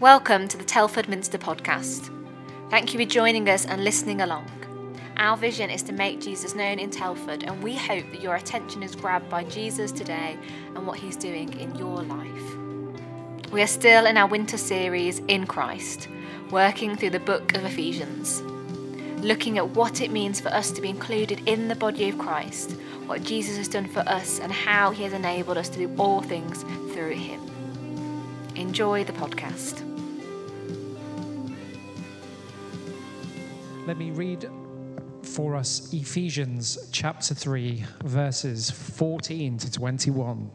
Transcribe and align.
Welcome 0.00 0.46
to 0.46 0.56
the 0.56 0.64
Telford 0.64 1.08
Minster 1.08 1.38
podcast. 1.38 2.08
Thank 2.70 2.94
you 2.94 3.00
for 3.00 3.04
joining 3.04 3.48
us 3.48 3.66
and 3.66 3.82
listening 3.82 4.20
along. 4.20 4.48
Our 5.16 5.36
vision 5.36 5.70
is 5.70 5.82
to 5.82 5.92
make 5.92 6.20
Jesus 6.20 6.54
known 6.54 6.78
in 6.78 6.90
Telford, 6.90 7.42
and 7.42 7.60
we 7.64 7.74
hope 7.74 8.04
that 8.12 8.22
your 8.22 8.36
attention 8.36 8.84
is 8.84 8.94
grabbed 8.94 9.28
by 9.28 9.42
Jesus 9.42 9.90
today 9.90 10.38
and 10.76 10.86
what 10.86 11.00
he's 11.00 11.16
doing 11.16 11.52
in 11.58 11.74
your 11.74 12.00
life. 12.04 13.50
We 13.50 13.60
are 13.60 13.66
still 13.66 14.06
in 14.06 14.16
our 14.16 14.28
winter 14.28 14.56
series, 14.56 15.18
In 15.26 15.48
Christ, 15.48 16.06
working 16.52 16.94
through 16.94 17.10
the 17.10 17.18
book 17.18 17.54
of 17.54 17.64
Ephesians, 17.64 18.40
looking 19.24 19.58
at 19.58 19.70
what 19.70 20.00
it 20.00 20.12
means 20.12 20.40
for 20.40 20.50
us 20.50 20.70
to 20.70 20.80
be 20.80 20.90
included 20.90 21.42
in 21.48 21.66
the 21.66 21.74
body 21.74 22.08
of 22.08 22.18
Christ, 22.18 22.70
what 23.06 23.24
Jesus 23.24 23.56
has 23.56 23.66
done 23.66 23.88
for 23.88 24.08
us, 24.08 24.38
and 24.38 24.52
how 24.52 24.92
he 24.92 25.02
has 25.02 25.12
enabled 25.12 25.58
us 25.58 25.68
to 25.70 25.78
do 25.88 25.92
all 25.98 26.22
things 26.22 26.62
through 26.94 27.16
him. 27.16 27.40
Enjoy 28.58 29.04
the 29.04 29.12
podcast. 29.12 29.84
Let 33.86 33.96
me 33.96 34.10
read 34.10 34.50
for 35.22 35.54
us 35.54 35.92
Ephesians 35.92 36.88
chapter 36.90 37.36
3, 37.36 37.84
verses 38.02 38.68
14 38.68 39.58
to 39.58 39.70
21. 39.70 40.50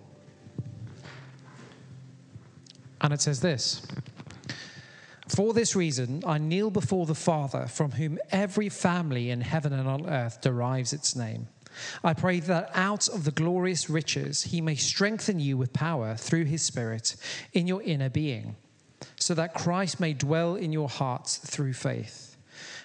And 2.99 3.13
it 3.13 3.21
says 3.21 3.39
this 3.39 3.87
For 5.29 5.53
this 5.53 5.73
reason, 5.73 6.23
I 6.27 6.39
kneel 6.39 6.71
before 6.71 7.05
the 7.05 7.15
Father, 7.15 7.67
from 7.67 7.91
whom 7.91 8.19
every 8.31 8.67
family 8.67 9.29
in 9.29 9.39
heaven 9.39 9.71
and 9.71 9.87
on 9.87 10.09
earth 10.09 10.41
derives 10.41 10.91
its 10.91 11.15
name. 11.15 11.47
I 12.03 12.13
pray 12.13 12.39
that 12.41 12.69
out 12.73 13.07
of 13.07 13.23
the 13.23 13.31
glorious 13.31 13.89
riches 13.89 14.43
he 14.43 14.61
may 14.61 14.75
strengthen 14.75 15.39
you 15.39 15.57
with 15.57 15.73
power 15.73 16.15
through 16.15 16.45
his 16.45 16.61
Spirit 16.61 17.15
in 17.53 17.67
your 17.67 17.81
inner 17.83 18.09
being, 18.09 18.55
so 19.17 19.33
that 19.33 19.53
Christ 19.53 19.99
may 19.99 20.13
dwell 20.13 20.55
in 20.55 20.71
your 20.71 20.89
hearts 20.89 21.37
through 21.37 21.73
faith. 21.73 22.37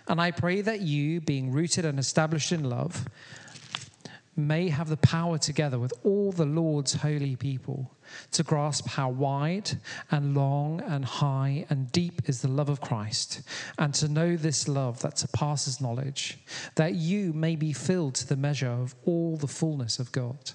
And 0.09 0.21
I 0.21 0.31
pray 0.31 0.63
that 0.63 0.81
you, 0.81 1.21
being 1.21 1.53
rooted 1.53 1.85
and 1.85 1.99
established 1.99 2.51
in 2.51 2.65
love, 2.65 3.07
may 4.39 4.69
have 4.69 4.89
the 4.89 4.97
power 4.97 5.37
together 5.37 5.79
with 5.79 5.93
all 6.05 6.33
the 6.33 6.47
Lord's 6.47 6.95
holy 6.95 7.37
people 7.37 7.91
to 8.31 8.43
grasp 8.43 8.87
how 8.87 9.11
wide 9.11 9.73
and 10.11 10.35
long 10.35 10.81
and 10.83 11.05
high 11.05 11.67
and 11.69 11.91
deep 11.93 12.23
is 12.27 12.41
the 12.41 12.49
love 12.49 12.69
of 12.69 12.81
Christ, 12.81 13.43
and 13.79 13.93
to 13.95 14.09
know 14.09 14.37
this 14.37 14.69
love 14.69 15.01
that 15.03 15.19
surpasses 15.19 15.81
knowledge, 15.81 16.39
that 16.77 16.95
you 16.95 17.33
may 17.33 17.57
be 17.57 17.73
filled 17.73 18.15
to 18.15 18.27
the 18.27 18.37
measure 18.37 18.71
of 18.71 18.95
all 19.05 19.37
the 19.37 19.49
fullness 19.49 19.99
of 19.99 20.13
God. 20.13 20.53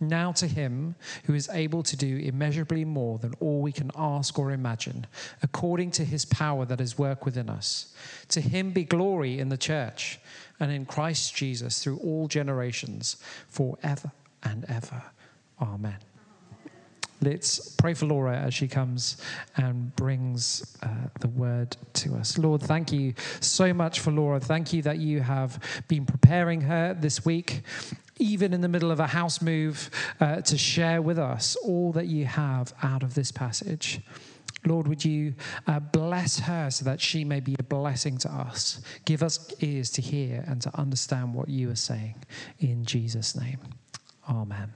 Now 0.00 0.32
to 0.32 0.46
him 0.46 0.96
who 1.24 1.34
is 1.34 1.48
able 1.50 1.82
to 1.84 1.96
do 1.96 2.16
immeasurably 2.18 2.84
more 2.84 3.18
than 3.18 3.34
all 3.40 3.60
we 3.62 3.72
can 3.72 3.90
ask 3.96 4.38
or 4.38 4.50
imagine, 4.50 5.06
according 5.42 5.92
to 5.92 6.04
his 6.04 6.24
power 6.24 6.64
that 6.66 6.80
is 6.80 6.98
work 6.98 7.24
within 7.24 7.48
us. 7.48 7.94
To 8.28 8.40
him 8.40 8.72
be 8.72 8.84
glory 8.84 9.38
in 9.38 9.48
the 9.48 9.56
church 9.56 10.18
and 10.60 10.70
in 10.70 10.86
Christ 10.86 11.34
Jesus 11.34 11.82
through 11.82 11.98
all 11.98 12.28
generations, 12.28 13.16
forever 13.48 14.12
and 14.42 14.64
ever. 14.68 15.02
Amen. 15.60 15.98
Let's 17.20 17.70
pray 17.76 17.94
for 17.94 18.06
Laura 18.06 18.36
as 18.36 18.52
she 18.52 18.68
comes 18.68 19.16
and 19.56 19.94
brings 19.96 20.76
uh, 20.82 20.88
the 21.20 21.28
word 21.28 21.74
to 21.94 22.16
us. 22.16 22.36
Lord, 22.36 22.60
thank 22.60 22.92
you 22.92 23.14
so 23.40 23.72
much 23.72 24.00
for 24.00 24.10
Laura. 24.10 24.40
Thank 24.40 24.72
you 24.72 24.82
that 24.82 24.98
you 24.98 25.20
have 25.20 25.58
been 25.88 26.04
preparing 26.04 26.60
her 26.62 26.92
this 26.92 27.24
week 27.24 27.62
even 28.18 28.52
in 28.52 28.60
the 28.60 28.68
middle 28.68 28.90
of 28.90 29.00
a 29.00 29.06
house 29.08 29.42
move, 29.42 29.90
uh, 30.20 30.40
to 30.42 30.56
share 30.56 31.02
with 31.02 31.18
us 31.18 31.56
all 31.56 31.92
that 31.92 32.06
you 32.06 32.24
have 32.24 32.72
out 32.82 33.02
of 33.02 33.14
this 33.14 33.32
passage. 33.32 34.00
Lord, 34.66 34.88
would 34.88 35.04
you 35.04 35.34
uh, 35.66 35.80
bless 35.80 36.38
her 36.40 36.70
so 36.70 36.84
that 36.84 37.00
she 37.00 37.24
may 37.24 37.40
be 37.40 37.54
a 37.58 37.62
blessing 37.62 38.18
to 38.18 38.32
us? 38.32 38.80
Give 39.04 39.22
us 39.22 39.52
ears 39.60 39.90
to 39.90 40.02
hear 40.02 40.44
and 40.46 40.60
to 40.62 40.78
understand 40.78 41.34
what 41.34 41.48
you 41.48 41.70
are 41.70 41.76
saying. 41.76 42.16
In 42.58 42.84
Jesus' 42.84 43.36
name, 43.36 43.58
amen. 44.28 44.72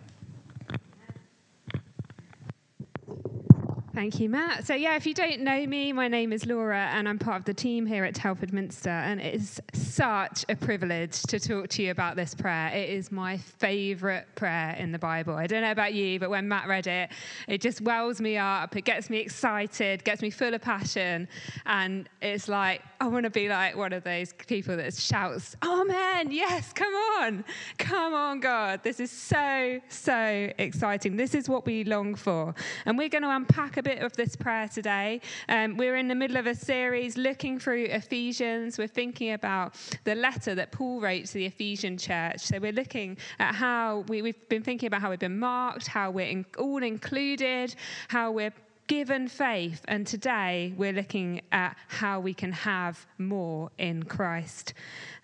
Thank 3.98 4.20
you, 4.20 4.28
Matt. 4.28 4.64
So, 4.64 4.74
yeah, 4.74 4.94
if 4.94 5.06
you 5.06 5.12
don't 5.12 5.40
know 5.40 5.66
me, 5.66 5.92
my 5.92 6.06
name 6.06 6.32
is 6.32 6.46
Laura, 6.46 6.88
and 6.92 7.08
I'm 7.08 7.18
part 7.18 7.40
of 7.40 7.44
the 7.46 7.52
team 7.52 7.84
here 7.84 8.04
at 8.04 8.14
Telford 8.14 8.52
Minster. 8.52 8.90
And 8.90 9.20
it 9.20 9.34
is 9.34 9.60
such 9.72 10.44
a 10.48 10.54
privilege 10.54 11.20
to 11.22 11.40
talk 11.40 11.66
to 11.70 11.82
you 11.82 11.90
about 11.90 12.14
this 12.14 12.32
prayer. 12.32 12.68
It 12.68 12.90
is 12.90 13.10
my 13.10 13.38
favourite 13.38 14.32
prayer 14.36 14.76
in 14.78 14.92
the 14.92 15.00
Bible. 15.00 15.34
I 15.34 15.48
don't 15.48 15.62
know 15.62 15.72
about 15.72 15.94
you, 15.94 16.20
but 16.20 16.30
when 16.30 16.46
Matt 16.46 16.68
read 16.68 16.86
it, 16.86 17.10
it 17.48 17.60
just 17.60 17.80
wells 17.80 18.20
me 18.20 18.36
up. 18.36 18.76
It 18.76 18.82
gets 18.82 19.10
me 19.10 19.18
excited, 19.18 20.04
gets 20.04 20.22
me 20.22 20.30
full 20.30 20.54
of 20.54 20.62
passion. 20.62 21.26
And 21.66 22.08
it's 22.22 22.46
like, 22.46 22.82
I 23.00 23.08
want 23.08 23.24
to 23.24 23.30
be 23.30 23.48
like 23.48 23.76
one 23.76 23.92
of 23.92 24.04
those 24.04 24.32
people 24.46 24.76
that 24.76 24.94
shouts, 24.94 25.56
Amen, 25.64 26.30
yes, 26.30 26.72
come 26.72 26.94
on, 26.94 27.44
come 27.78 28.14
on, 28.14 28.38
God. 28.38 28.84
This 28.84 29.00
is 29.00 29.10
so, 29.10 29.80
so 29.88 30.52
exciting. 30.56 31.16
This 31.16 31.34
is 31.34 31.48
what 31.48 31.66
we 31.66 31.82
long 31.82 32.14
for. 32.14 32.54
And 32.86 32.96
we're 32.96 33.08
going 33.08 33.24
to 33.24 33.30
unpack 33.30 33.76
a 33.76 33.87
bit 33.88 34.02
of 34.02 34.12
this 34.12 34.36
prayer 34.36 34.68
today. 34.68 35.18
Um, 35.48 35.78
we're 35.78 35.96
in 35.96 36.08
the 36.08 36.14
middle 36.14 36.36
of 36.36 36.46
a 36.46 36.54
series 36.54 37.16
looking 37.16 37.58
through 37.58 37.84
Ephesians. 37.84 38.76
We're 38.76 38.86
thinking 38.86 39.32
about 39.32 39.76
the 40.04 40.14
letter 40.14 40.54
that 40.56 40.72
Paul 40.72 41.00
wrote 41.00 41.24
to 41.24 41.32
the 41.32 41.46
Ephesian 41.46 41.96
church. 41.96 42.40
So 42.40 42.58
we're 42.58 42.72
looking 42.72 43.16
at 43.38 43.54
how 43.54 44.04
we, 44.08 44.18
have 44.18 44.48
been 44.50 44.62
thinking 44.62 44.88
about 44.88 45.00
how 45.00 45.08
we've 45.08 45.18
been 45.18 45.38
marked, 45.38 45.86
how 45.86 46.10
we're 46.10 46.26
in, 46.26 46.44
all 46.58 46.82
included, 46.82 47.74
how 48.08 48.30
we're 48.30 48.52
given 48.88 49.28
faith. 49.28 49.84
And 49.86 50.06
today 50.06 50.74
we're 50.76 50.92
looking 50.92 51.42
at 51.52 51.76
how 51.86 52.18
we 52.18 52.34
can 52.34 52.50
have 52.50 53.06
more 53.18 53.70
in 53.78 54.02
Christ. 54.02 54.74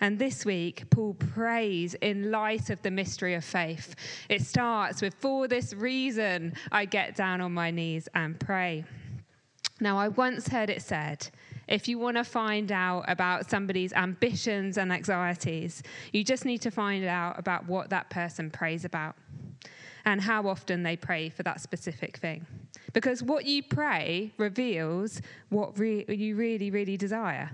And 0.00 0.19
this 0.19 0.44
week, 0.44 0.88
Paul 0.91 1.14
prays 1.14 1.94
in 1.94 2.30
light 2.30 2.70
of 2.70 2.80
the 2.82 2.91
mystery 2.91 3.34
of 3.34 3.44
faith. 3.44 3.97
It 4.28 4.42
starts 4.42 5.02
with, 5.02 5.14
For 5.14 5.48
this 5.48 5.72
reason, 5.75 6.54
I 6.70 6.84
get 6.84 7.16
down 7.16 7.41
on 7.41 7.52
my 7.52 7.70
knees 7.70 8.08
and 8.14 8.38
pray. 8.38 8.84
Now, 9.81 9.98
I 9.98 10.08
once 10.08 10.46
heard 10.46 10.70
it 10.70 10.82
said, 10.82 11.28
if 11.66 11.88
you 11.88 11.98
want 11.98 12.19
to 12.19 12.25
find 12.25 12.70
out 12.70 13.06
about 13.08 13.50
somebody's 13.50 13.92
ambitions 13.94 14.76
and 14.76 14.92
anxieties, 14.92 15.82
you 16.12 16.22
just 16.22 16.44
need 16.44 16.58
to 16.58 16.70
find 16.70 17.04
out 17.04 17.38
about 17.38 17.66
what 17.66 17.91
that 17.91 18.10
person 18.10 18.50
prays 18.50 18.84
about 18.84 19.16
and 20.04 20.20
how 20.20 20.46
often 20.46 20.82
they 20.82 20.96
pray 20.96 21.31
for 21.31 21.42
that 21.42 21.60
specific 21.60 22.19
thing. 22.19 22.46
Because 22.94 23.22
what 23.22 23.44
you 23.44 23.62
pray 23.62 24.32
reveals 24.38 25.21
what 25.50 25.78
re- 25.78 26.06
you 26.09 26.37
really, 26.37 26.71
really 26.71 26.97
desire. 26.97 27.50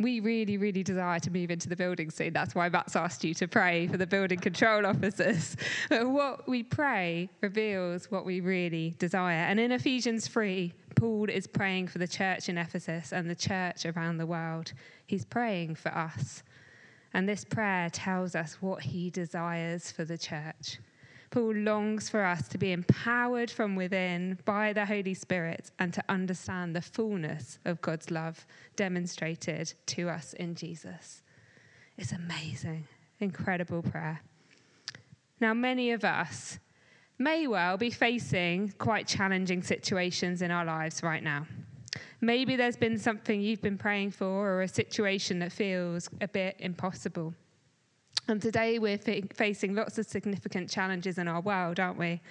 We 0.00 0.18
really, 0.18 0.56
really 0.56 0.82
desire 0.82 1.20
to 1.20 1.30
move 1.30 1.52
into 1.52 1.68
the 1.68 1.76
building 1.76 2.10
soon. 2.10 2.32
That's 2.32 2.54
why 2.54 2.68
Matt's 2.68 2.96
asked 2.96 3.22
you 3.22 3.32
to 3.34 3.46
pray 3.46 3.86
for 3.86 3.96
the 3.96 4.06
building 4.06 4.40
control 4.40 4.84
officers. 4.92 5.56
But 5.88 6.08
what 6.08 6.48
we 6.48 6.64
pray 6.64 7.28
reveals 7.42 8.10
what 8.10 8.24
we 8.24 8.40
really 8.40 8.96
desire. 8.98 9.44
And 9.44 9.60
in 9.60 9.70
Ephesians 9.70 10.26
3, 10.26 10.72
Paul 10.96 11.28
is 11.28 11.46
praying 11.46 11.88
for 11.88 11.98
the 11.98 12.08
church 12.08 12.48
in 12.48 12.58
Ephesus 12.58 13.12
and 13.12 13.30
the 13.30 13.36
church 13.36 13.86
around 13.86 14.16
the 14.16 14.26
world. 14.26 14.72
He's 15.06 15.24
praying 15.24 15.76
for 15.76 15.90
us. 15.90 16.42
And 17.12 17.28
this 17.28 17.44
prayer 17.44 17.90
tells 17.90 18.34
us 18.34 18.60
what 18.60 18.82
he 18.82 19.10
desires 19.10 19.92
for 19.92 20.04
the 20.04 20.18
church. 20.18 20.78
Paul 21.34 21.56
longs 21.56 22.08
for 22.08 22.22
us 22.22 22.46
to 22.46 22.58
be 22.58 22.70
empowered 22.70 23.50
from 23.50 23.74
within 23.74 24.38
by 24.44 24.72
the 24.72 24.86
Holy 24.86 25.14
Spirit 25.14 25.72
and 25.80 25.92
to 25.92 26.04
understand 26.08 26.76
the 26.76 26.80
fullness 26.80 27.58
of 27.64 27.80
God's 27.80 28.12
love 28.12 28.46
demonstrated 28.76 29.74
to 29.86 30.08
us 30.08 30.34
in 30.34 30.54
Jesus. 30.54 31.22
It's 31.98 32.12
amazing, 32.12 32.86
incredible 33.18 33.82
prayer. 33.82 34.20
Now, 35.40 35.54
many 35.54 35.90
of 35.90 36.04
us 36.04 36.60
may 37.18 37.48
well 37.48 37.76
be 37.78 37.90
facing 37.90 38.72
quite 38.78 39.08
challenging 39.08 39.64
situations 39.64 40.40
in 40.40 40.52
our 40.52 40.64
lives 40.64 41.02
right 41.02 41.24
now. 41.24 41.48
Maybe 42.20 42.54
there's 42.54 42.76
been 42.76 42.96
something 42.96 43.40
you've 43.40 43.60
been 43.60 43.76
praying 43.76 44.12
for 44.12 44.52
or 44.52 44.62
a 44.62 44.68
situation 44.68 45.40
that 45.40 45.50
feels 45.50 46.08
a 46.20 46.28
bit 46.28 46.54
impossible. 46.60 47.34
And 48.26 48.40
today 48.40 48.78
we're 48.78 48.98
facing 49.34 49.74
lots 49.74 49.98
of 49.98 50.06
significant 50.06 50.70
challenges 50.70 51.18
in 51.18 51.28
our 51.28 51.42
world, 51.42 51.78
aren't 51.78 51.98
we? 51.98 52.22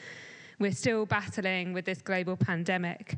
We're 0.59 0.71
still 0.71 1.05
battling 1.05 1.73
with 1.73 1.85
this 1.85 2.01
global 2.01 2.35
pandemic. 2.35 3.17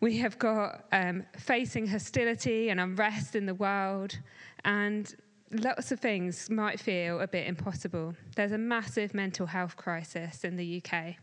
We 0.00 0.16
have 0.18 0.38
got 0.38 0.84
um, 0.92 1.24
facing 1.36 1.86
hostility 1.86 2.70
and 2.70 2.80
unrest 2.80 3.34
in 3.34 3.44
the 3.44 3.54
world, 3.54 4.18
and 4.64 5.14
lots 5.50 5.92
of 5.92 6.00
things 6.00 6.48
might 6.48 6.80
feel 6.80 7.20
a 7.20 7.28
bit 7.28 7.46
impossible. 7.46 8.14
There's 8.34 8.52
a 8.52 8.58
massive 8.58 9.12
mental 9.12 9.46
health 9.46 9.76
crisis 9.76 10.44
in 10.44 10.56
the 10.56 10.82
UK. 10.82 11.16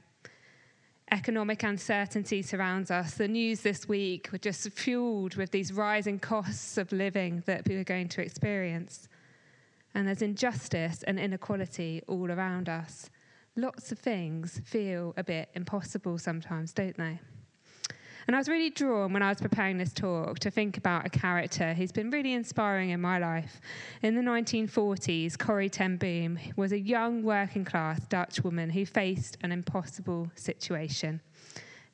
Economic 1.11 1.63
uncertainty 1.63 2.41
surrounds 2.41 2.91
us. 2.91 3.15
The 3.15 3.27
news 3.27 3.61
this 3.61 3.87
week 3.87 4.29
was 4.31 4.41
just 4.41 4.69
fueled 4.71 5.37
with 5.37 5.51
these 5.51 5.71
rising 5.73 6.19
costs 6.19 6.77
of 6.77 6.91
living 6.91 7.41
that 7.45 7.67
we 7.67 7.75
are 7.75 7.83
going 7.83 8.09
to 8.09 8.21
experience 8.21 9.07
and 9.95 10.07
there's 10.07 10.21
injustice 10.21 11.01
and 11.03 11.17
inequality 11.17 12.03
all 12.07 12.29
around 12.29 12.67
us. 12.67 13.09
Lots 13.55 13.93
of 13.93 13.97
things 13.97 14.61
feel 14.65 15.13
a 15.15 15.23
bit 15.23 15.49
impossible 15.55 16.17
sometimes, 16.17 16.73
don't 16.73 16.97
they? 16.97 17.19
And 18.27 18.35
I 18.35 18.39
was 18.39 18.49
really 18.49 18.71
drawn 18.71 19.13
when 19.13 19.21
I 19.21 19.29
was 19.29 19.39
preparing 19.39 19.77
this 19.77 19.93
talk 19.93 20.39
to 20.39 20.51
think 20.51 20.77
about 20.77 21.05
a 21.05 21.09
character 21.09 21.73
who's 21.73 21.91
been 21.91 22.09
really 22.09 22.33
inspiring 22.33 22.89
in 22.89 22.99
my 22.99 23.19
life. 23.19 23.61
In 24.01 24.15
the 24.15 24.21
1940s, 24.21 25.37
Corrie 25.37 25.69
ten 25.69 25.95
Boom 25.97 26.39
was 26.57 26.71
a 26.71 26.79
young 26.79 27.23
working 27.23 27.63
class 27.63 27.99
Dutch 28.07 28.43
woman 28.43 28.71
who 28.71 28.85
faced 28.85 29.37
an 29.41 29.51
impossible 29.51 30.29
situation. 30.35 31.21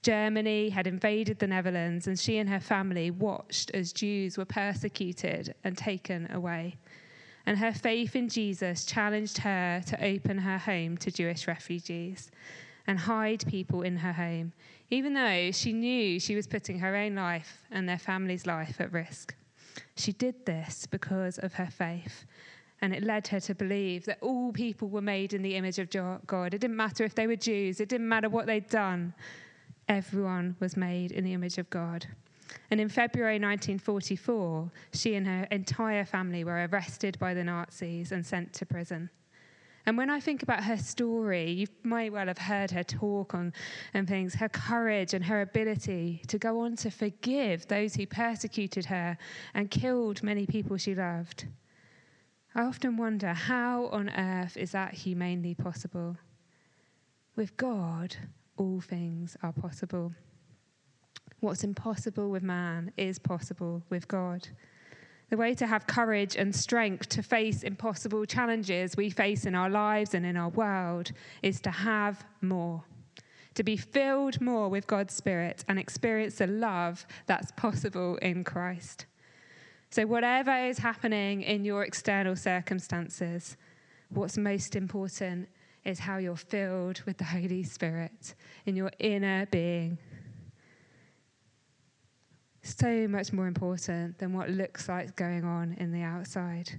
Germany 0.03 0.69
had 0.69 0.87
invaded 0.87 1.37
the 1.37 1.47
Netherlands, 1.47 2.07
and 2.07 2.17
she 2.17 2.37
and 2.37 2.49
her 2.49 2.61
family 2.61 3.11
watched 3.11 3.69
as 3.71 3.93
Jews 3.93 4.37
were 4.37 4.45
persecuted 4.45 5.53
and 5.63 5.77
taken 5.77 6.31
away. 6.31 6.77
And 7.45 7.57
her 7.57 7.71
faith 7.71 8.15
in 8.15 8.29
Jesus 8.29 8.85
challenged 8.85 9.39
her 9.39 9.81
to 9.87 10.03
open 10.03 10.37
her 10.37 10.57
home 10.57 10.97
to 10.97 11.11
Jewish 11.11 11.47
refugees 11.47 12.31
and 12.87 12.99
hide 12.99 13.45
people 13.47 13.81
in 13.81 13.97
her 13.97 14.13
home, 14.13 14.53
even 14.89 15.13
though 15.13 15.51
she 15.51 15.73
knew 15.73 16.19
she 16.19 16.35
was 16.35 16.47
putting 16.47 16.79
her 16.79 16.95
own 16.95 17.15
life 17.15 17.63
and 17.71 17.87
their 17.87 17.97
family's 17.97 18.45
life 18.45 18.79
at 18.79 18.91
risk. 18.91 19.35
She 19.95 20.11
did 20.11 20.45
this 20.45 20.85
because 20.85 21.37
of 21.37 21.53
her 21.53 21.67
faith, 21.67 22.25
and 22.81 22.93
it 22.93 23.03
led 23.03 23.27
her 23.27 23.39
to 23.41 23.55
believe 23.55 24.05
that 24.05 24.17
all 24.21 24.51
people 24.51 24.89
were 24.89 25.01
made 25.01 25.33
in 25.33 25.41
the 25.41 25.55
image 25.55 25.79
of 25.79 25.89
God. 26.27 26.53
It 26.53 26.59
didn't 26.59 26.75
matter 26.75 27.03
if 27.03 27.15
they 27.15 27.27
were 27.27 27.35
Jews, 27.35 27.79
it 27.79 27.89
didn't 27.89 28.09
matter 28.09 28.29
what 28.29 28.47
they'd 28.47 28.69
done, 28.69 29.13
everyone 29.87 30.55
was 30.59 30.75
made 30.75 31.11
in 31.11 31.23
the 31.23 31.33
image 31.33 31.57
of 31.57 31.69
God. 31.69 32.07
And 32.69 32.79
in 32.79 32.89
February 32.89 33.35
1944, 33.35 34.71
she 34.93 35.15
and 35.15 35.27
her 35.27 35.47
entire 35.51 36.05
family 36.05 36.43
were 36.43 36.67
arrested 36.71 37.17
by 37.19 37.33
the 37.33 37.43
Nazis 37.43 38.11
and 38.11 38.25
sent 38.25 38.53
to 38.53 38.65
prison. 38.65 39.09
And 39.85 39.97
when 39.97 40.09
I 40.09 40.19
think 40.19 40.43
about 40.43 40.63
her 40.63 40.77
story, 40.77 41.49
you 41.51 41.67
might 41.83 42.11
well 42.11 42.27
have 42.27 42.37
heard 42.37 42.71
her 42.71 42.83
talk 42.83 43.33
on 43.33 43.51
and 43.93 44.07
things, 44.07 44.35
her 44.35 44.49
courage 44.49 45.13
and 45.13 45.25
her 45.25 45.41
ability 45.41 46.21
to 46.27 46.37
go 46.37 46.59
on 46.61 46.75
to 46.77 46.91
forgive 46.91 47.67
those 47.67 47.95
who 47.95 48.05
persecuted 48.05 48.85
her 48.85 49.17
and 49.53 49.71
killed 49.71 50.21
many 50.21 50.45
people 50.45 50.77
she 50.77 50.93
loved. 50.93 51.47
I 52.53 52.61
often 52.61 52.97
wonder 52.97 53.33
how 53.33 53.87
on 53.87 54.09
earth 54.09 54.57
is 54.57 54.71
that 54.71 54.93
humanely 54.93 55.55
possible? 55.55 56.17
With 57.35 57.55
God, 57.57 58.15
all 58.57 58.81
things 58.81 59.37
are 59.41 59.53
possible. 59.53 60.13
What's 61.41 61.63
impossible 61.63 62.29
with 62.29 62.43
man 62.43 62.91
is 62.97 63.17
possible 63.17 63.81
with 63.89 64.07
God. 64.07 64.47
The 65.31 65.37
way 65.37 65.55
to 65.55 65.65
have 65.65 65.87
courage 65.87 66.35
and 66.35 66.55
strength 66.55 67.09
to 67.09 67.23
face 67.23 67.63
impossible 67.63 68.25
challenges 68.25 68.95
we 68.95 69.09
face 69.09 69.45
in 69.45 69.55
our 69.55 69.69
lives 69.69 70.13
and 70.13 70.25
in 70.25 70.37
our 70.37 70.49
world 70.49 71.11
is 71.41 71.59
to 71.61 71.71
have 71.71 72.25
more, 72.41 72.83
to 73.55 73.63
be 73.63 73.75
filled 73.77 74.39
more 74.39 74.69
with 74.69 74.85
God's 74.87 75.15
Spirit 75.15 75.63
and 75.67 75.79
experience 75.79 76.35
the 76.35 76.47
love 76.47 77.07
that's 77.25 77.51
possible 77.53 78.17
in 78.17 78.43
Christ. 78.43 79.05
So, 79.89 80.05
whatever 80.05 80.55
is 80.55 80.77
happening 80.77 81.41
in 81.41 81.65
your 81.65 81.85
external 81.85 82.35
circumstances, 82.35 83.57
what's 84.09 84.37
most 84.37 84.75
important 84.75 85.49
is 85.85 85.97
how 85.97 86.17
you're 86.17 86.35
filled 86.35 87.01
with 87.05 87.17
the 87.17 87.23
Holy 87.23 87.63
Spirit 87.63 88.35
in 88.65 88.75
your 88.75 88.91
inner 88.99 89.47
being 89.47 89.97
so 92.63 93.07
much 93.07 93.33
more 93.33 93.47
important 93.47 94.17
than 94.19 94.33
what 94.33 94.49
looks 94.49 94.87
like 94.87 95.15
going 95.15 95.43
on 95.43 95.75
in 95.79 95.91
the 95.91 96.01
outside. 96.01 96.69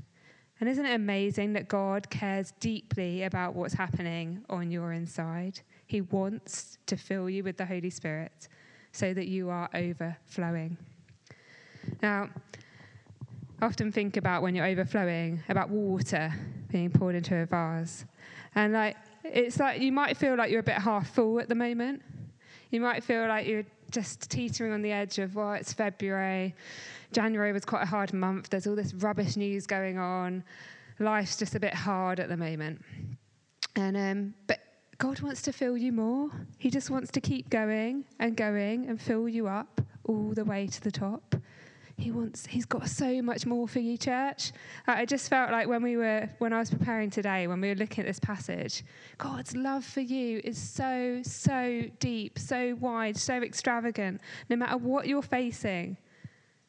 And 0.60 0.68
isn't 0.68 0.86
it 0.86 0.94
amazing 0.94 1.54
that 1.54 1.68
God 1.68 2.08
cares 2.08 2.52
deeply 2.60 3.24
about 3.24 3.54
what's 3.54 3.74
happening 3.74 4.44
on 4.48 4.70
your 4.70 4.92
inside? 4.92 5.60
He 5.86 6.02
wants 6.02 6.78
to 6.86 6.96
fill 6.96 7.28
you 7.28 7.42
with 7.42 7.56
the 7.56 7.66
Holy 7.66 7.90
Spirit 7.90 8.48
so 8.92 9.12
that 9.12 9.26
you 9.26 9.50
are 9.50 9.68
overflowing. 9.74 10.76
Now, 12.00 12.30
I 13.60 13.66
often 13.66 13.90
think 13.90 14.16
about 14.16 14.42
when 14.42 14.54
you're 14.54 14.66
overflowing, 14.66 15.42
about 15.48 15.68
water 15.68 16.32
being 16.70 16.90
poured 16.90 17.16
into 17.16 17.36
a 17.36 17.46
vase. 17.46 18.04
And 18.54 18.72
like 18.72 18.96
it's 19.24 19.58
like 19.58 19.80
you 19.80 19.92
might 19.92 20.16
feel 20.16 20.36
like 20.36 20.50
you're 20.50 20.60
a 20.60 20.64
bit 20.64 20.78
half 20.78 21.14
full 21.14 21.40
at 21.40 21.48
the 21.48 21.54
moment. 21.54 22.02
You 22.70 22.80
might 22.80 23.04
feel 23.04 23.26
like 23.26 23.46
you're 23.46 23.64
just 23.92 24.30
teetering 24.30 24.72
on 24.72 24.82
the 24.82 24.90
edge 24.90 25.18
of, 25.18 25.36
well, 25.36 25.52
it's 25.52 25.72
February. 25.72 26.54
January 27.12 27.52
was 27.52 27.64
quite 27.64 27.82
a 27.82 27.86
hard 27.86 28.12
month. 28.12 28.50
There's 28.50 28.66
all 28.66 28.74
this 28.74 28.94
rubbish 28.94 29.36
news 29.36 29.66
going 29.66 29.98
on. 29.98 30.42
Life's 30.98 31.36
just 31.36 31.54
a 31.54 31.60
bit 31.60 31.74
hard 31.74 32.18
at 32.18 32.28
the 32.28 32.36
moment. 32.36 32.82
And 33.76 33.96
um, 33.96 34.34
but 34.46 34.60
God 34.98 35.20
wants 35.20 35.42
to 35.42 35.52
fill 35.52 35.76
you 35.76 35.92
more. 35.92 36.30
He 36.58 36.70
just 36.70 36.90
wants 36.90 37.10
to 37.12 37.20
keep 37.20 37.50
going 37.50 38.04
and 38.18 38.36
going 38.36 38.88
and 38.88 39.00
fill 39.00 39.28
you 39.28 39.46
up 39.46 39.80
all 40.04 40.32
the 40.32 40.44
way 40.44 40.66
to 40.66 40.80
the 40.80 40.90
top. 40.90 41.36
He 42.02 42.10
wants, 42.10 42.46
he's 42.46 42.64
got 42.64 42.88
so 42.88 43.22
much 43.22 43.46
more 43.46 43.68
for 43.68 43.78
you, 43.78 43.96
church. 43.96 44.50
I 44.88 45.04
just 45.04 45.30
felt 45.30 45.52
like 45.52 45.68
when 45.68 45.84
we 45.84 45.96
were, 45.96 46.28
when 46.38 46.52
I 46.52 46.58
was 46.58 46.68
preparing 46.68 47.10
today, 47.10 47.46
when 47.46 47.60
we 47.60 47.68
were 47.68 47.76
looking 47.76 48.02
at 48.02 48.08
this 48.08 48.18
passage, 48.18 48.82
God's 49.18 49.54
love 49.54 49.84
for 49.84 50.00
you 50.00 50.40
is 50.42 50.58
so, 50.58 51.20
so 51.22 51.84
deep, 52.00 52.40
so 52.40 52.76
wide, 52.80 53.16
so 53.16 53.34
extravagant. 53.34 54.20
No 54.50 54.56
matter 54.56 54.78
what 54.78 55.06
you're 55.06 55.22
facing, 55.22 55.96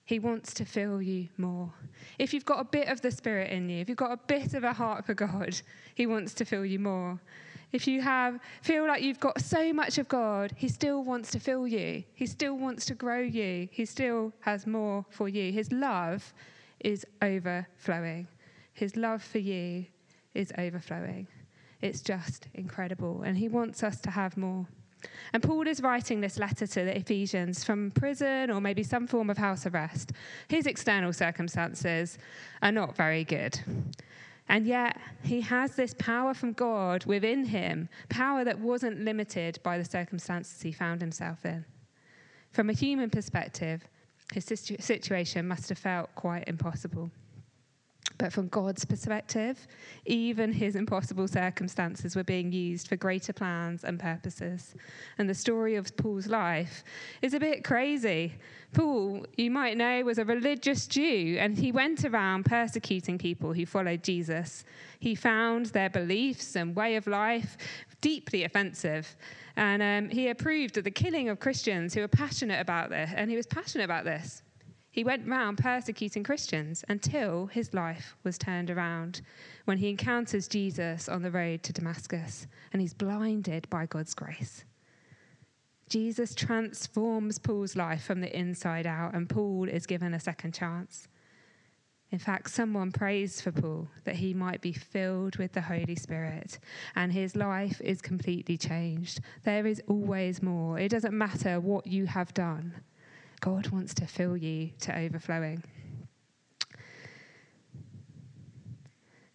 he 0.05 0.19
wants 0.19 0.53
to 0.53 0.65
fill 0.65 1.01
you 1.01 1.29
more. 1.37 1.73
If 2.19 2.31
you've 2.31 2.45
got 2.45 2.59
a 2.59 2.65
bit 2.65 2.87
of 2.87 3.01
the 3.01 3.09
Spirit 3.09 3.49
in 3.49 3.67
you, 3.69 3.79
if 3.79 3.89
you've 3.89 3.97
got 3.97 4.11
a 4.11 4.19
bit 4.27 4.53
of 4.53 4.63
a 4.63 4.73
heart 4.73 5.03
for 5.03 5.15
God, 5.15 5.59
He 5.95 6.05
wants 6.05 6.35
to 6.35 6.45
fill 6.45 6.63
you 6.63 6.77
more 6.77 7.19
if 7.73 7.87
you 7.87 8.01
have 8.01 8.39
feel 8.61 8.87
like 8.87 9.01
you've 9.01 9.19
got 9.19 9.41
so 9.41 9.73
much 9.73 9.97
of 9.97 10.07
God, 10.07 10.53
he 10.55 10.67
still 10.69 11.03
wants 11.03 11.31
to 11.31 11.39
fill 11.39 11.67
you. 11.67 12.03
He 12.13 12.27
still 12.27 12.55
wants 12.55 12.85
to 12.85 12.93
grow 12.93 13.19
you. 13.19 13.67
He 13.71 13.85
still 13.85 14.31
has 14.41 14.65
more 14.65 15.05
for 15.09 15.27
you. 15.27 15.51
His 15.51 15.71
love 15.71 16.33
is 16.79 17.05
overflowing. 17.21 18.27
His 18.73 18.95
love 18.95 19.23
for 19.23 19.39
you 19.39 19.85
is 20.35 20.53
overflowing. 20.57 21.27
It's 21.81 22.01
just 22.01 22.47
incredible 22.53 23.23
and 23.23 23.37
he 23.37 23.49
wants 23.49 23.83
us 23.83 23.99
to 24.01 24.11
have 24.11 24.37
more. 24.37 24.67
And 25.33 25.43
Paul 25.43 25.67
is 25.67 25.81
writing 25.81 26.21
this 26.21 26.39
letter 26.39 26.65
to 26.65 26.85
the 26.85 26.95
Ephesians 26.95 27.63
from 27.63 27.91
prison 27.91 28.49
or 28.51 28.61
maybe 28.61 28.83
some 28.83 29.07
form 29.07 29.29
of 29.29 29.37
house 29.37 29.65
arrest. 29.65 30.13
His 30.47 30.65
external 30.65 31.11
circumstances 31.11 32.17
are 32.61 32.71
not 32.71 32.95
very 32.95 33.23
good. 33.23 33.59
And 34.49 34.67
yet, 34.67 34.99
he 35.23 35.41
has 35.41 35.75
this 35.75 35.95
power 35.97 36.33
from 36.33 36.53
God 36.53 37.05
within 37.05 37.45
him, 37.45 37.89
power 38.09 38.43
that 38.43 38.59
wasn't 38.59 38.99
limited 39.01 39.59
by 39.63 39.77
the 39.77 39.85
circumstances 39.85 40.61
he 40.61 40.71
found 40.71 41.01
himself 41.01 41.45
in. 41.45 41.65
From 42.51 42.69
a 42.69 42.73
human 42.73 43.09
perspective, 43.09 43.87
his 44.33 44.45
situation 44.45 45.47
must 45.47 45.69
have 45.69 45.77
felt 45.77 46.13
quite 46.15 46.47
impossible. 46.47 47.11
But 48.17 48.31
from 48.31 48.47
God's 48.47 48.85
perspective, 48.85 49.67
even 50.05 50.51
his 50.51 50.75
impossible 50.75 51.27
circumstances 51.27 52.15
were 52.15 52.23
being 52.23 52.51
used 52.51 52.87
for 52.87 52.95
greater 52.95 53.33
plans 53.33 53.83
and 53.83 53.99
purposes. 53.99 54.75
And 55.17 55.29
the 55.29 55.33
story 55.33 55.75
of 55.75 55.95
Paul's 55.97 56.27
life 56.27 56.83
is 57.21 57.33
a 57.33 57.39
bit 57.39 57.63
crazy. 57.63 58.35
Paul, 58.73 59.25
you 59.35 59.51
might 59.51 59.77
know, 59.77 60.03
was 60.03 60.19
a 60.19 60.25
religious 60.25 60.87
Jew, 60.87 61.37
and 61.39 61.57
he 61.57 61.71
went 61.71 62.05
around 62.05 62.45
persecuting 62.45 63.17
people 63.17 63.53
who 63.53 63.65
followed 63.65 64.03
Jesus. 64.03 64.63
He 64.99 65.15
found 65.15 65.67
their 65.67 65.89
beliefs 65.89 66.55
and 66.55 66.75
way 66.75 66.95
of 66.95 67.07
life 67.07 67.57
deeply 68.01 68.43
offensive. 68.43 69.15
And 69.55 69.81
um, 69.81 70.09
he 70.09 70.29
approved 70.29 70.77
of 70.77 70.83
the 70.83 70.91
killing 70.91 71.29
of 71.29 71.39
Christians 71.39 71.93
who 71.93 72.01
were 72.01 72.07
passionate 72.07 72.59
about 72.59 72.89
this, 72.89 73.11
and 73.15 73.29
he 73.29 73.35
was 73.35 73.47
passionate 73.47 73.85
about 73.85 74.05
this. 74.05 74.43
He 74.93 75.03
went 75.03 75.27
round 75.27 75.57
persecuting 75.57 76.23
Christians 76.23 76.85
until 76.87 77.47
his 77.47 77.73
life 77.73 78.15
was 78.23 78.37
turned 78.37 78.69
around 78.69 79.21
when 79.65 79.79
he 79.79 79.89
encounters 79.89 80.47
Jesus 80.47 81.09
on 81.09 81.23
the 81.23 81.31
road 81.31 81.63
to 81.63 81.73
Damascus 81.73 82.45
and 82.71 82.79
he's 82.79 82.93
blinded 82.93 83.67
by 83.71 83.87
God's 83.87 84.13
grace. 84.13 84.65
Jesus 85.89 86.35
transforms 86.35 87.39
Paul's 87.39 87.75
life 87.75 88.03
from 88.03 88.21
the 88.21 88.37
inside 88.37 88.85
out, 88.85 89.15
and 89.15 89.27
Paul 89.27 89.67
is 89.67 89.87
given 89.87 90.13
a 90.13 90.19
second 90.19 90.53
chance. 90.53 91.07
In 92.11 92.19
fact, 92.19 92.51
someone 92.51 92.91
prays 92.91 93.41
for 93.41 93.51
Paul 93.51 93.87
that 94.03 94.17
he 94.17 94.35
might 94.35 94.61
be 94.61 94.73
filled 94.73 95.37
with 95.37 95.53
the 95.53 95.61
Holy 95.61 95.95
Spirit 95.95 96.59
and 96.95 97.11
his 97.11 97.35
life 97.35 97.81
is 97.81 97.99
completely 97.99 98.59
changed. 98.59 99.21
There 99.41 99.65
is 99.65 99.81
always 99.87 100.43
more. 100.43 100.77
It 100.77 100.89
doesn't 100.89 101.17
matter 101.17 101.59
what 101.59 101.87
you 101.87 102.05
have 102.05 102.31
done. 102.35 102.75
God 103.43 103.67
wants 103.71 103.93
to 103.95 104.07
fill 104.07 104.37
you 104.37 104.69
to 104.79 104.97
overflowing. 104.97 105.61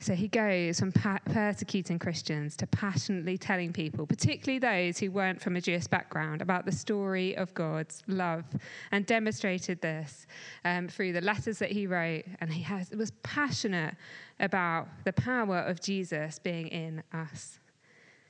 So 0.01 0.15
he 0.15 0.29
goes 0.29 0.81
from 0.81 0.93
persecuting 0.93 1.99
Christians 1.99 2.57
to 2.57 2.67
passionately 2.69 3.37
telling 3.37 3.71
people, 3.71 4.07
particularly 4.07 4.59
those 4.59 4.97
who 4.97 5.11
weren't 5.11 5.43
from 5.43 5.57
a 5.57 5.61
Jewish 5.61 5.89
background, 5.89 6.41
about 6.41 6.65
the 6.65 6.73
story 6.73 7.37
of 7.37 7.53
God's 7.53 8.03
love, 8.07 8.47
and 8.93 9.05
demonstrated 9.05 9.83
this 9.83 10.27
um, 10.65 10.89
through 10.89 11.13
the 11.13 11.21
letters 11.21 11.59
that 11.59 11.71
he 11.71 11.87
wrote. 11.87 12.25
And 12.41 12.51
he 12.51 12.63
has, 12.63 12.89
was 12.93 13.11
passionate 13.23 13.95
about 14.41 14.89
the 15.05 15.13
power 15.13 15.59
of 15.59 15.83
Jesus 15.83 16.39
being 16.39 16.69
in 16.69 17.03
us. 17.13 17.59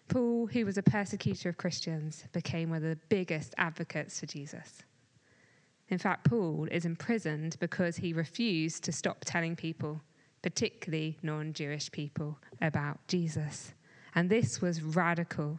Paul, 0.08 0.48
who 0.48 0.66
was 0.66 0.76
a 0.76 0.82
persecutor 0.82 1.50
of 1.50 1.56
Christians, 1.56 2.24
became 2.32 2.70
one 2.70 2.78
of 2.78 2.82
the 2.82 2.98
biggest 3.08 3.54
advocates 3.58 4.18
for 4.18 4.26
Jesus 4.26 4.82
In 5.90 5.98
fact, 5.98 6.28
Paul 6.28 6.68
is 6.70 6.84
imprisoned 6.84 7.56
because 7.60 7.96
he 7.96 8.12
refused 8.12 8.84
to 8.84 8.92
stop 8.92 9.24
telling 9.24 9.56
people, 9.56 10.00
particularly 10.42 11.18
non 11.22 11.52
Jewish 11.52 11.90
people, 11.90 12.38
about 12.60 12.98
Jesus. 13.08 13.74
And 14.14 14.28
this 14.28 14.60
was 14.60 14.82
radical 14.82 15.58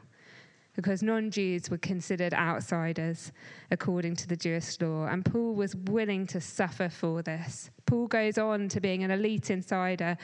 because 0.75 1.03
non 1.03 1.31
Jews 1.31 1.69
were 1.69 1.77
considered 1.77 2.33
outsiders 2.33 3.31
according 3.71 4.15
to 4.17 4.27
the 4.27 4.35
Jewish 4.35 4.79
law. 4.79 5.07
And 5.07 5.25
Paul 5.25 5.55
was 5.55 5.75
willing 5.75 6.27
to 6.27 6.39
suffer 6.39 6.89
for 6.89 7.21
this. 7.21 7.69
Paul 7.85 8.07
goes 8.07 8.37
on 8.37 8.69
to 8.69 8.79
being 8.79 9.03
an 9.03 9.11
elite 9.11 9.49
insider, 9.49 10.15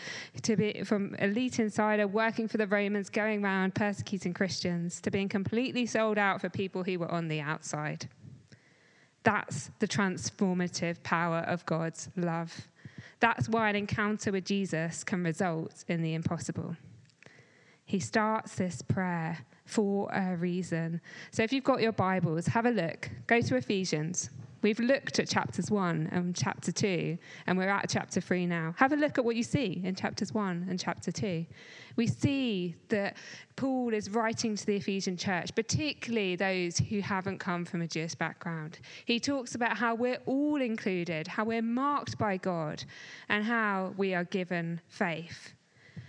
to 0.43 0.55
be 0.55 0.83
from 0.83 1.15
elite 1.15 1.59
insider 1.59 2.07
working 2.07 2.47
for 2.47 2.57
the 2.57 2.67
Romans, 2.67 3.09
going 3.09 3.43
around 3.43 3.75
persecuting 3.75 4.33
Christians, 4.33 5.01
to 5.01 5.11
being 5.11 5.29
completely 5.29 5.85
sold 5.85 6.17
out 6.17 6.41
for 6.41 6.49
people 6.49 6.83
who 6.83 6.99
were 6.99 7.11
on 7.11 7.27
the 7.27 7.41
outside. 7.41 8.07
That's 9.25 9.71
the 9.79 9.87
transformative 9.87 11.01
power 11.01 11.39
of 11.39 11.65
God's 11.65 12.09
love. 12.15 12.67
That's 13.19 13.49
why 13.49 13.69
an 13.69 13.75
encounter 13.75 14.31
with 14.31 14.45
Jesus 14.45 15.03
can 15.03 15.23
result 15.23 15.83
in 15.87 16.03
the 16.03 16.13
impossible. 16.13 16.77
He 17.85 17.99
starts 17.99 18.55
this 18.55 18.83
prayer 18.83 19.39
for 19.65 20.11
a 20.11 20.35
reason. 20.35 21.01
So 21.31 21.41
if 21.41 21.51
you've 21.51 21.63
got 21.63 21.81
your 21.81 21.91
Bibles, 21.91 22.45
have 22.47 22.67
a 22.67 22.71
look. 22.71 23.09
Go 23.25 23.41
to 23.41 23.55
Ephesians. 23.55 24.29
We've 24.65 24.79
looked 24.79 25.19
at 25.19 25.29
chapters 25.29 25.69
1 25.69 26.09
and 26.11 26.35
chapter 26.35 26.71
2, 26.71 27.19
and 27.45 27.55
we're 27.55 27.69
at 27.69 27.87
chapter 27.87 28.19
3 28.19 28.47
now. 28.47 28.73
Have 28.77 28.93
a 28.93 28.95
look 28.95 29.19
at 29.19 29.23
what 29.23 29.35
you 29.35 29.43
see 29.43 29.79
in 29.83 29.93
chapters 29.93 30.33
1 30.33 30.65
and 30.67 30.79
chapter 30.79 31.11
2. 31.11 31.45
We 31.97 32.07
see 32.07 32.73
that 32.89 33.15
Paul 33.57 33.93
is 33.93 34.09
writing 34.09 34.55
to 34.55 34.65
the 34.65 34.77
Ephesian 34.77 35.17
church, 35.17 35.53
particularly 35.53 36.35
those 36.35 36.79
who 36.79 36.99
haven't 36.99 37.37
come 37.37 37.63
from 37.63 37.83
a 37.83 37.87
Jewish 37.87 38.15
background. 38.15 38.79
He 39.05 39.19
talks 39.19 39.53
about 39.53 39.77
how 39.77 39.93
we're 39.93 40.17
all 40.25 40.59
included, 40.59 41.27
how 41.27 41.43
we're 41.43 41.61
marked 41.61 42.17
by 42.17 42.37
God, 42.37 42.83
and 43.29 43.43
how 43.43 43.93
we 43.97 44.15
are 44.15 44.23
given 44.23 44.81
faith. 44.87 45.53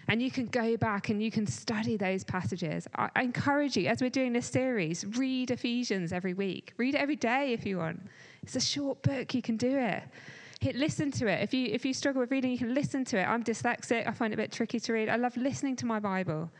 And 0.09 0.23
you 0.23 0.31
can 0.31 0.47
go 0.47 0.77
back 0.77 1.11
and 1.11 1.23
you 1.23 1.31
can 1.31 1.47
study 1.47 1.97
those 1.97 2.25
passages. 2.25 2.87
I 2.95 3.11
encourage 3.21 3.77
you, 3.77 3.89
as 3.89 4.01
we're 4.01 4.09
doing 4.09 4.33
this 4.33 4.47
series, 4.47 5.05
read 5.19 5.51
Ephesians 5.51 6.13
every 6.13 6.33
week. 6.33 6.73
Read 6.77 6.95
it 6.95 7.01
every 7.03 7.17
day 7.17 7.53
if 7.53 7.67
you 7.67 7.79
want. 7.79 8.01
It's 8.47 8.57
a 8.57 8.61
short 8.61 9.03
book, 9.03 9.35
you 9.35 9.43
can 9.43 9.57
do 9.57 9.77
it. 9.77 10.03
Hit 10.61 10.75
listen 10.75 11.11
to 11.13 11.27
it. 11.27 11.43
If 11.43 11.53
you 11.53 11.67
if 11.67 11.85
you 11.85 11.93
struggle 11.93 12.21
with 12.21 12.31
reading, 12.31 12.51
you 12.51 12.59
can 12.59 12.73
listen 12.73 13.05
to 13.07 13.19
it. 13.19 13.25
I'm 13.25 13.45
dyslexic, 13.45 14.07
I 14.07 14.13
find 14.13 14.33
it 14.33 14.35
a 14.35 14.43
bit 14.43 14.53
tricky 14.53 14.81
to 14.81 14.93
read. 14.93 15.09
I 15.11 15.17
love 15.17 15.37
listening 15.37 15.77
to 15.77 15.87
my 15.87 16.01
Bible. 16.01 16.51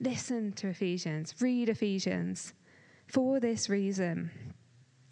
Listen 0.00 0.52
to 0.54 0.68
Ephesians, 0.68 1.34
read 1.40 1.68
Ephesians 1.68 2.54
for 3.06 3.38
this 3.40 3.68
reason 3.68 4.30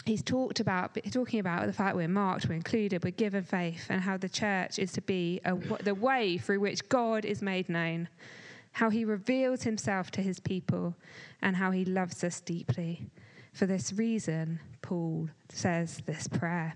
he's 0.07 0.23
talked 0.23 0.61
about 0.61 0.97
talking 1.11 1.41
about 1.41 1.67
the 1.67 1.73
fact 1.73 1.97
we're 1.97 2.09
marked, 2.09 2.49
we're 2.49 2.55
included, 2.55 3.05
we're 3.05 3.11
given 3.11 3.43
faith, 3.43 3.87
and 3.91 4.01
how 4.01 4.17
the 4.17 4.29
church 4.29 4.79
is 4.79 4.93
to 4.93 5.03
be 5.03 5.41
a, 5.45 5.55
the 5.83 5.95
way 5.95 6.39
through 6.39 6.61
which 6.61 6.89
God 6.89 7.25
is 7.25 7.43
made 7.43 7.69
known, 7.69 8.09
how 8.73 8.89
he 8.89 9.05
reveals 9.05 9.65
himself 9.65 10.11
to 10.13 10.23
his 10.23 10.41
people, 10.41 10.95
and 11.43 11.57
how 11.57 11.73
he 11.73 11.85
loves 11.85 12.25
us 12.25 12.41
deeply. 12.41 13.11
For 13.57 13.65
this 13.65 13.95
reason, 13.95 14.61
Paul 14.83 15.31
says 15.49 16.03
this 16.05 16.29
prayer. 16.29 16.75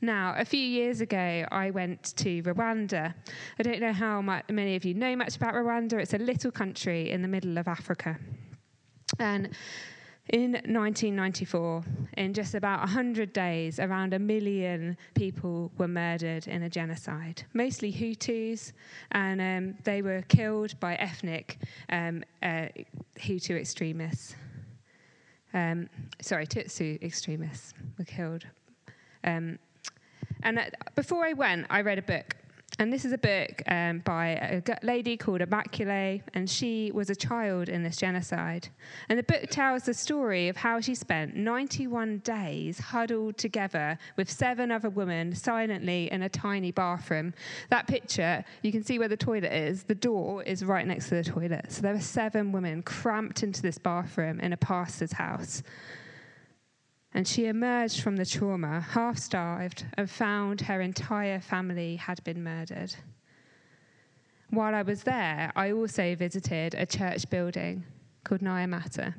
Now, 0.00 0.34
a 0.38 0.44
few 0.46 0.62
years 0.62 1.02
ago, 1.02 1.44
I 1.52 1.68
went 1.72 2.16
to 2.16 2.42
Rwanda. 2.42 3.12
I 3.58 3.62
don't 3.62 3.80
know 3.80 3.92
how 3.92 4.22
many 4.22 4.76
of 4.76 4.86
you 4.86 4.94
know 4.94 5.14
much 5.14 5.36
about 5.36 5.52
Rwanda. 5.52 6.00
It's 6.00 6.14
a 6.14 6.18
little 6.18 6.50
country 6.50 7.10
in 7.10 7.20
the 7.20 7.28
middle 7.28 7.58
of 7.58 7.68
Africa. 7.68 8.18
And 9.18 9.50
in 10.30 10.52
1994, 10.52 11.84
in 12.16 12.32
just 12.32 12.54
about 12.54 12.78
100 12.80 13.34
days, 13.34 13.78
around 13.78 14.14
a 14.14 14.18
million 14.18 14.96
people 15.14 15.70
were 15.76 15.86
murdered 15.86 16.48
in 16.48 16.62
a 16.62 16.70
genocide, 16.70 17.44
mostly 17.52 17.92
Hutus, 17.92 18.72
and 19.12 19.38
um, 19.42 19.74
they 19.84 20.00
were 20.00 20.22
killed 20.28 20.80
by 20.80 20.94
ethnic 20.94 21.58
um, 21.90 22.24
uh, 22.42 22.68
Hutu 23.18 23.60
extremists. 23.60 24.34
Um, 25.54 25.88
sorry, 26.20 26.46
Tutsi 26.46 27.02
extremists 27.02 27.74
were 27.98 28.04
killed. 28.04 28.44
Um, 29.24 29.58
and 30.42 30.58
uh, 30.58 30.64
before 30.94 31.24
I 31.24 31.32
went, 31.32 31.66
I 31.70 31.80
read 31.80 31.98
a 31.98 32.02
book 32.02 32.34
and 32.78 32.92
this 32.92 33.04
is 33.04 33.12
a 33.12 33.18
book 33.18 33.62
um, 33.66 34.00
by 34.00 34.62
a 34.68 34.76
lady 34.84 35.16
called 35.16 35.40
Immaculée, 35.40 36.22
and 36.34 36.48
she 36.48 36.92
was 36.94 37.10
a 37.10 37.16
child 37.16 37.68
in 37.68 37.82
this 37.82 37.96
genocide. 37.96 38.68
And 39.08 39.18
the 39.18 39.24
book 39.24 39.50
tells 39.50 39.82
the 39.82 39.94
story 39.94 40.46
of 40.48 40.56
how 40.56 40.80
she 40.80 40.94
spent 40.94 41.34
91 41.34 42.18
days 42.18 42.78
huddled 42.78 43.36
together 43.36 43.98
with 44.16 44.30
seven 44.30 44.70
other 44.70 44.90
women 44.90 45.34
silently 45.34 46.10
in 46.12 46.22
a 46.22 46.28
tiny 46.28 46.70
bathroom. 46.70 47.34
That 47.70 47.88
picture, 47.88 48.44
you 48.62 48.70
can 48.70 48.84
see 48.84 49.00
where 49.00 49.08
the 49.08 49.16
toilet 49.16 49.52
is. 49.52 49.82
The 49.82 49.96
door 49.96 50.44
is 50.44 50.64
right 50.64 50.86
next 50.86 51.08
to 51.08 51.16
the 51.16 51.24
toilet. 51.24 51.72
So 51.72 51.82
there 51.82 51.94
were 51.94 52.00
seven 52.00 52.52
women 52.52 52.82
cramped 52.82 53.42
into 53.42 53.60
this 53.60 53.78
bathroom 53.78 54.38
in 54.38 54.52
a 54.52 54.56
pastor's 54.56 55.12
house. 55.12 55.64
And 57.14 57.26
she 57.26 57.46
emerged 57.46 58.00
from 58.00 58.16
the 58.16 58.26
trauma, 58.26 58.80
half 58.80 59.18
starved, 59.18 59.86
and 59.96 60.10
found 60.10 60.60
her 60.62 60.80
entire 60.80 61.40
family 61.40 61.96
had 61.96 62.22
been 62.24 62.42
murdered. 62.42 62.94
While 64.50 64.74
I 64.74 64.82
was 64.82 65.02
there, 65.02 65.52
I 65.56 65.72
also 65.72 66.14
visited 66.14 66.74
a 66.74 66.86
church 66.86 67.28
building 67.28 67.84
called 68.24 68.40
Nyamata. 68.40 69.14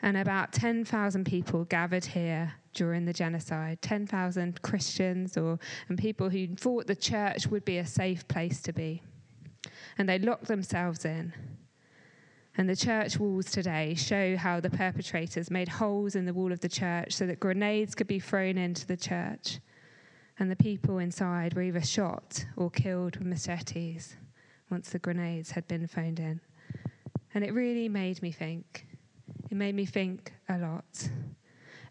And 0.00 0.16
about 0.16 0.52
10,000 0.52 1.24
people 1.24 1.64
gathered 1.64 2.04
here 2.04 2.52
during 2.72 3.04
the 3.04 3.12
genocide 3.12 3.82
10,000 3.82 4.62
Christians 4.62 5.36
or, 5.36 5.58
and 5.88 5.98
people 5.98 6.28
who 6.30 6.54
thought 6.54 6.86
the 6.86 6.94
church 6.94 7.46
would 7.48 7.64
be 7.64 7.78
a 7.78 7.86
safe 7.86 8.26
place 8.28 8.62
to 8.62 8.72
be. 8.72 9.02
And 9.96 10.08
they 10.08 10.18
locked 10.18 10.46
themselves 10.46 11.04
in 11.04 11.32
and 12.58 12.68
the 12.68 12.74
church 12.74 13.20
walls 13.20 13.52
today 13.52 13.94
show 13.94 14.36
how 14.36 14.58
the 14.58 14.68
perpetrators 14.68 15.48
made 15.48 15.68
holes 15.68 16.16
in 16.16 16.26
the 16.26 16.34
wall 16.34 16.50
of 16.50 16.58
the 16.58 16.68
church 16.68 17.12
so 17.12 17.24
that 17.24 17.38
grenades 17.38 17.94
could 17.94 18.08
be 18.08 18.18
thrown 18.18 18.58
into 18.58 18.84
the 18.84 18.96
church. 18.96 19.60
And 20.40 20.50
the 20.50 20.56
people 20.56 20.98
inside 20.98 21.54
were 21.54 21.62
either 21.62 21.80
shot 21.80 22.44
or 22.56 22.68
killed 22.68 23.16
with 23.16 23.28
machetes 23.28 24.16
once 24.70 24.90
the 24.90 24.98
grenades 24.98 25.52
had 25.52 25.68
been 25.68 25.86
phoned 25.86 26.18
in. 26.18 26.40
And 27.32 27.44
it 27.44 27.54
really 27.54 27.88
made 27.88 28.20
me 28.22 28.32
think. 28.32 28.86
It 29.48 29.56
made 29.56 29.76
me 29.76 29.86
think 29.86 30.32
a 30.48 30.58
lot 30.58 31.08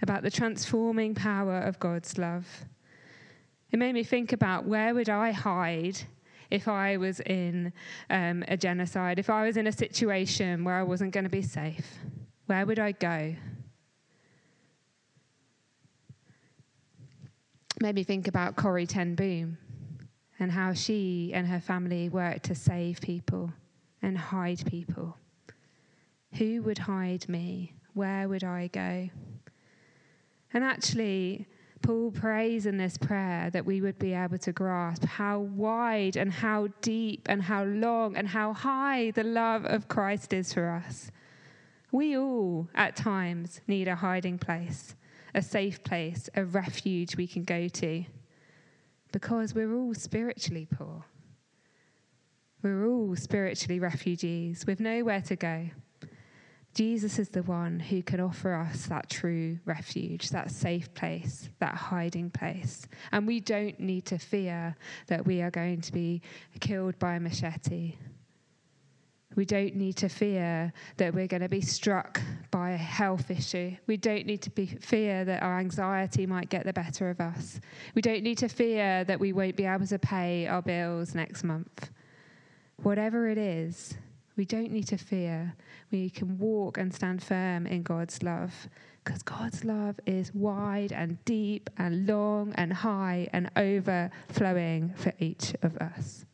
about 0.02 0.22
the 0.22 0.30
transforming 0.30 1.16
power 1.16 1.60
of 1.60 1.80
God's 1.80 2.18
love. 2.18 2.66
It 3.72 3.80
made 3.80 3.94
me 3.94 4.04
think 4.04 4.34
about 4.34 4.66
where 4.66 4.94
would 4.94 5.10
I 5.10 5.32
hide 5.32 6.02
if 6.50 6.68
I 6.68 6.98
was 6.98 7.20
in 7.22 7.74
um, 8.10 8.44
a 8.48 8.58
genocide, 8.58 9.20
if 9.20 9.30
I 9.30 9.46
was 9.46 9.58
in 9.58 9.68
a 9.68 9.72
situation 9.72 10.64
where 10.64 10.76
I 10.76 10.84
wasn't 10.84 11.12
going 11.12 11.26
to 11.26 11.30
be 11.30 11.42
safe, 11.42 12.00
where 12.46 12.66
would 12.66 12.80
I 12.80 12.94
go? 12.94 13.36
Made 17.80 17.96
me 17.96 18.04
think 18.04 18.28
about 18.28 18.56
Corrie 18.56 18.88
Ten 18.88 19.16
Boom 19.16 19.58
and 20.40 20.52
how 20.52 20.74
she 20.74 21.32
and 21.34 21.48
her 21.48 21.60
family 21.60 22.10
worked 22.10 22.44
to 22.46 22.56
save 22.56 23.02
people 23.02 23.52
and 24.02 24.18
hide 24.18 24.66
people. 24.66 25.18
Who 26.38 26.62
would 26.64 26.78
hide 26.78 27.28
me? 27.28 27.74
Where 27.94 28.28
would 28.30 28.44
I 28.44 28.68
go? 28.68 29.10
And 30.54 30.64
actually, 30.64 31.48
Paul 31.82 32.12
prays 32.12 32.66
in 32.66 32.78
this 32.78 32.98
prayer 32.98 33.50
that 33.52 33.66
we 33.66 33.82
would 33.82 34.00
be 34.00 34.14
able 34.14 34.38
to 34.40 34.52
grasp 34.52 35.06
how 35.06 35.40
wide 35.40 36.16
and 36.16 36.32
how 36.32 36.68
deep 36.82 37.28
and 37.30 37.42
how 37.42 37.64
long 37.64 38.16
and 38.16 38.28
how 38.28 38.54
high 38.54 39.12
the 39.12 39.24
love 39.24 39.66
of 39.66 39.88
Christ 39.88 40.34
is 40.34 40.54
for 40.54 40.70
us. 40.70 41.12
We 41.92 42.18
all, 42.18 42.68
at 42.76 42.96
times, 42.96 43.62
need 43.68 43.88
a 43.88 43.96
hiding 43.96 44.38
place, 44.38 44.96
a 45.34 45.42
safe 45.42 45.84
place, 45.84 46.30
a 46.36 46.44
refuge 46.44 47.16
we 47.16 47.28
can 47.28 47.44
go 47.44 47.68
to, 47.68 48.04
because 49.12 49.54
we're 49.54 49.74
all 49.74 49.94
spiritually 49.94 50.68
poor. 50.70 51.06
We're 52.62 52.86
all 52.86 53.16
spiritually 53.16 53.80
refugees 53.80 54.66
with 54.66 54.80
nowhere 54.80 55.22
to 55.22 55.36
go. 55.36 55.70
Jesus 56.78 57.18
is 57.18 57.30
the 57.30 57.42
one 57.42 57.80
who 57.80 58.04
can 58.04 58.20
offer 58.20 58.54
us 58.54 58.86
that 58.86 59.10
true 59.10 59.58
refuge, 59.66 60.30
that 60.30 60.52
safe 60.52 60.94
place, 60.94 61.50
that 61.58 61.74
hiding 61.74 62.30
place. 62.30 62.88
And 63.12 63.26
we 63.26 63.40
don't 63.40 63.80
need 63.80 64.06
to 64.06 64.20
fear 64.20 64.76
that 65.08 65.26
we 65.26 65.42
are 65.42 65.50
going 65.50 65.82
to 65.82 65.92
be 65.92 66.22
killed 66.60 67.00
by 67.00 67.16
a 67.16 67.20
machete. 67.20 67.96
We 69.36 69.44
don't 69.44 69.76
need 69.76 69.96
to 69.96 70.08
fear 70.08 70.72
that 70.98 71.16
we're 71.16 71.26
going 71.26 71.42
to 71.42 71.50
be 71.50 71.62
struck 71.62 72.22
by 72.52 72.70
a 72.70 72.78
health 72.78 73.32
issue. 73.32 73.76
We 73.88 73.98
don't 73.98 74.28
need 74.28 74.44
to 74.44 74.52
be, 74.52 74.68
fear 74.68 75.26
that 75.26 75.42
our 75.42 75.58
anxiety 75.58 76.28
might 76.28 76.52
get 76.52 76.64
the 76.68 76.74
better 76.74 77.10
of 77.10 77.20
us. 77.20 77.60
We 77.96 78.04
don't 78.04 78.22
need 78.22 78.38
to 78.38 78.50
fear 78.50 79.04
that 79.04 79.20
we 79.20 79.34
won't 79.34 79.56
be 79.56 79.66
able 79.66 79.88
to 79.88 79.98
pay 79.98 80.46
our 80.46 80.62
bills 80.62 81.16
next 81.16 81.44
month. 81.44 81.90
Whatever 82.84 83.30
it 83.30 83.40
is, 83.40 83.98
We 84.38 84.46
don't 84.46 84.72
need 84.72 84.88
to 84.90 84.98
fear. 84.98 85.56
We 85.92 86.12
can 86.12 86.38
walk 86.38 86.78
and 86.78 86.94
stand 86.94 87.24
firm 87.24 87.66
in 87.66 87.82
God's 87.82 88.22
love 88.22 88.70
because 89.04 89.24
God's 89.24 89.66
love 89.66 90.00
is 90.06 90.32
wide 90.34 90.92
and 90.92 91.24
deep 91.26 91.72
and 91.78 92.06
long 92.06 92.54
and 92.54 92.72
high 92.72 93.30
and 93.34 93.50
overflowing 93.56 94.94
for 94.96 95.12
each 95.18 95.56
of 95.64 95.76
us. 95.78 96.26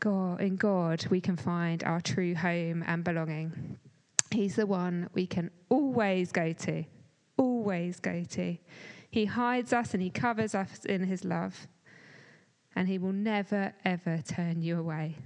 God, 0.00 0.40
in 0.40 0.56
God, 0.56 1.06
we 1.10 1.20
can 1.20 1.36
find 1.36 1.84
our 1.84 2.00
true 2.00 2.34
home 2.34 2.82
and 2.86 3.04
belonging. 3.04 3.78
He's 4.30 4.56
the 4.56 4.66
one 4.66 5.10
we 5.12 5.26
can 5.26 5.50
always 5.68 6.32
go 6.32 6.54
to, 6.54 6.84
always 7.36 8.00
go 8.00 8.24
to. 8.30 8.56
He 9.10 9.26
hides 9.26 9.74
us 9.74 9.92
and 9.92 10.02
He 10.02 10.10
covers 10.10 10.54
us 10.54 10.86
in 10.86 11.04
His 11.04 11.22
love 11.22 11.68
and 12.74 12.88
He 12.88 12.98
will 12.98 13.12
never, 13.12 13.72
ever 13.84 14.22
turn 14.26 14.62
you 14.62 14.78
away. 14.78 15.16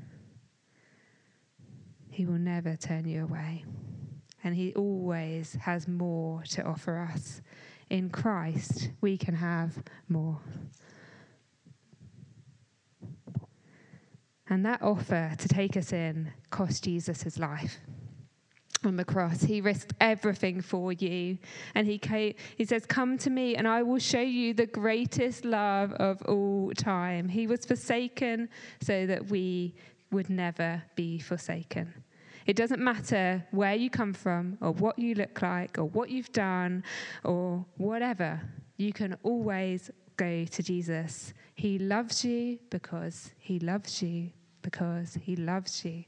He 2.11 2.26
will 2.26 2.38
never 2.38 2.76
turn 2.76 3.07
you 3.07 3.25
away. 3.25 3.65
And 4.43 4.55
He 4.55 4.75
always 4.75 5.55
has 5.61 5.87
more 5.87 6.43
to 6.50 6.65
offer 6.65 6.99
us. 6.99 7.41
In 7.91 8.11
Christ, 8.11 8.91
we 9.00 9.17
can 9.17 9.35
have 9.35 9.83
more. 10.09 10.41
And 14.49 14.65
that 14.65 14.83
offer 14.83 15.35
to 15.37 15.49
take 15.49 15.76
us 15.76 15.93
in 15.93 16.33
cost 16.50 16.85
Jesus 16.85 17.23
his 17.23 17.38
life 17.38 17.81
on 18.85 18.97
the 18.97 19.04
cross. 19.04 19.42
He 19.42 19.61
risked 19.61 19.95
everything 20.00 20.61
for 20.61 20.92
you. 20.92 21.38
And 21.75 21.87
he, 21.87 21.99
came, 21.99 22.35
he 22.56 22.64
says, 22.64 22.85
Come 22.87 23.18
to 23.18 23.30
me, 23.30 23.56
and 23.56 23.66
I 23.66 23.83
will 23.83 23.99
show 23.99 24.21
you 24.21 24.54
the 24.54 24.66
greatest 24.66 25.45
love 25.45 25.92
of 25.95 26.23
all 26.23 26.73
time. 26.76 27.28
He 27.28 27.47
was 27.47 27.64
forsaken 27.64 28.49
so 28.80 29.06
that 29.06 29.28
we 29.28 29.75
would 30.11 30.30
never 30.30 30.83
be 30.95 31.18
forsaken. 31.18 31.92
It 32.47 32.54
doesn't 32.54 32.80
matter 32.80 33.45
where 33.50 33.75
you 33.75 33.90
come 33.90 34.12
from, 34.12 34.56
or 34.61 34.73
what 34.73 34.99
you 34.99 35.14
look 35.14 35.42
like, 35.42 35.78
or 35.78 35.85
what 35.85 36.11
you've 36.11 36.33
done, 36.33 36.85
or 37.25 37.64
whatever. 37.76 38.40
You 38.76 38.92
can 38.92 39.16
always 39.23 39.90
go 40.16 40.45
to 40.45 40.62
Jesus. 40.62 41.35
He 41.54 41.78
loves 41.78 42.25
you 42.25 42.59
because 42.71 43.33
he 43.38 43.59
loves 43.59 44.02
you 44.02 44.30
because 44.62 45.16
he 45.23 45.37
loves 45.37 45.85
you. 45.85 46.04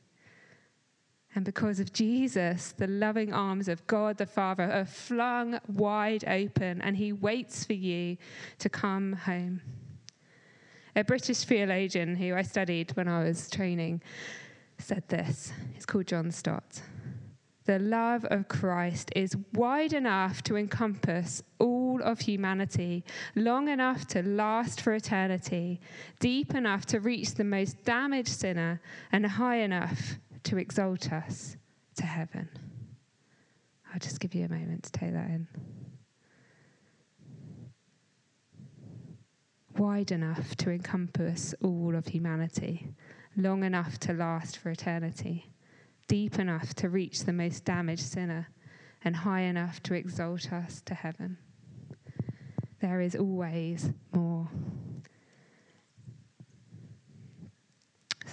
And 1.39 1.45
because 1.45 1.79
of 1.79 1.93
Jesus, 1.93 2.73
the 2.73 2.89
loving 2.89 3.33
arms 3.33 3.69
of 3.69 3.87
God 3.87 4.17
the 4.17 4.27
Father 4.27 4.65
are 4.65 4.85
flung 4.85 5.61
wide 5.69 6.25
open, 6.27 6.83
and 6.83 6.97
He 6.97 7.13
waits 7.13 7.65
for 7.65 7.75
you 7.75 8.17
to 8.59 8.69
come 8.69 9.13
home. 9.13 9.61
A 10.97 11.05
British 11.05 11.45
theologian 11.45 12.17
who 12.17 12.35
I 12.35 12.43
studied 12.43 12.91
when 12.97 13.07
I 13.07 13.23
was 13.23 13.49
training 13.49 14.03
said 14.79 15.05
this. 15.07 15.53
He's 15.75 15.87
called 15.87 16.09
John 16.09 16.33
Stott. 16.33 16.83
The 17.67 17.79
love 17.79 18.25
of 18.25 18.49
Christ 18.49 19.13
is 19.15 19.37
wide 19.53 19.93
enough 19.93 20.43
to 20.43 20.57
encompass 20.57 21.41
all 21.61 22.03
of 22.03 22.19
humanity, 22.19 23.05
long 23.37 23.69
enough 23.69 24.09
to 24.09 24.25
last 24.25 24.81
for 24.81 24.93
eternity, 24.93 25.81
deep 26.19 26.57
enough 26.57 26.85
to 26.87 26.99
reach 26.99 27.35
the 27.35 27.45
most 27.45 27.85
damaged 27.85 28.31
sinner, 28.31 28.81
and 29.13 29.25
high 29.25 29.59
enough 29.59 30.19
to 30.45 30.59
exalt 30.59 31.13
us 31.13 31.57
to 31.97 32.05
heaven. 32.05 32.49
I'll 33.93 34.01
just 34.01 34.21
give 34.21 34.35
you 34.35 34.45
a 34.45 34.49
moment 34.49 34.85
to 34.85 34.93
take 34.93 35.13
that 35.13 35.29
in. 35.29 35.49
Wide 39.77 40.11
enough 40.11 40.57
to 40.57 40.71
encompass 40.71 41.55
all 41.63 41.95
of 41.95 42.07
humanity, 42.07 42.89
long 43.37 43.65
enough 43.65 43.99
to 44.01 44.13
last 44.13 44.59
for 44.59 44.71
eternity, 44.71 45.51
deep 46.09 46.39
enough 46.39 46.75
to 46.75 46.89
reach 46.89 47.25
the 47.25 47.33
most 47.33 47.65
damaged 47.65 48.03
sinner, 48.03 48.49
and 49.05 49.15
high 49.15 49.43
enough 49.43 49.83
to 49.85 49.95
exalt 49.95 50.53
us 50.53 50.83
to 50.85 50.95
heaven. 50.95 51.39
There 52.81 53.01
is 53.01 53.15
always 53.15 53.91
more. 54.13 54.49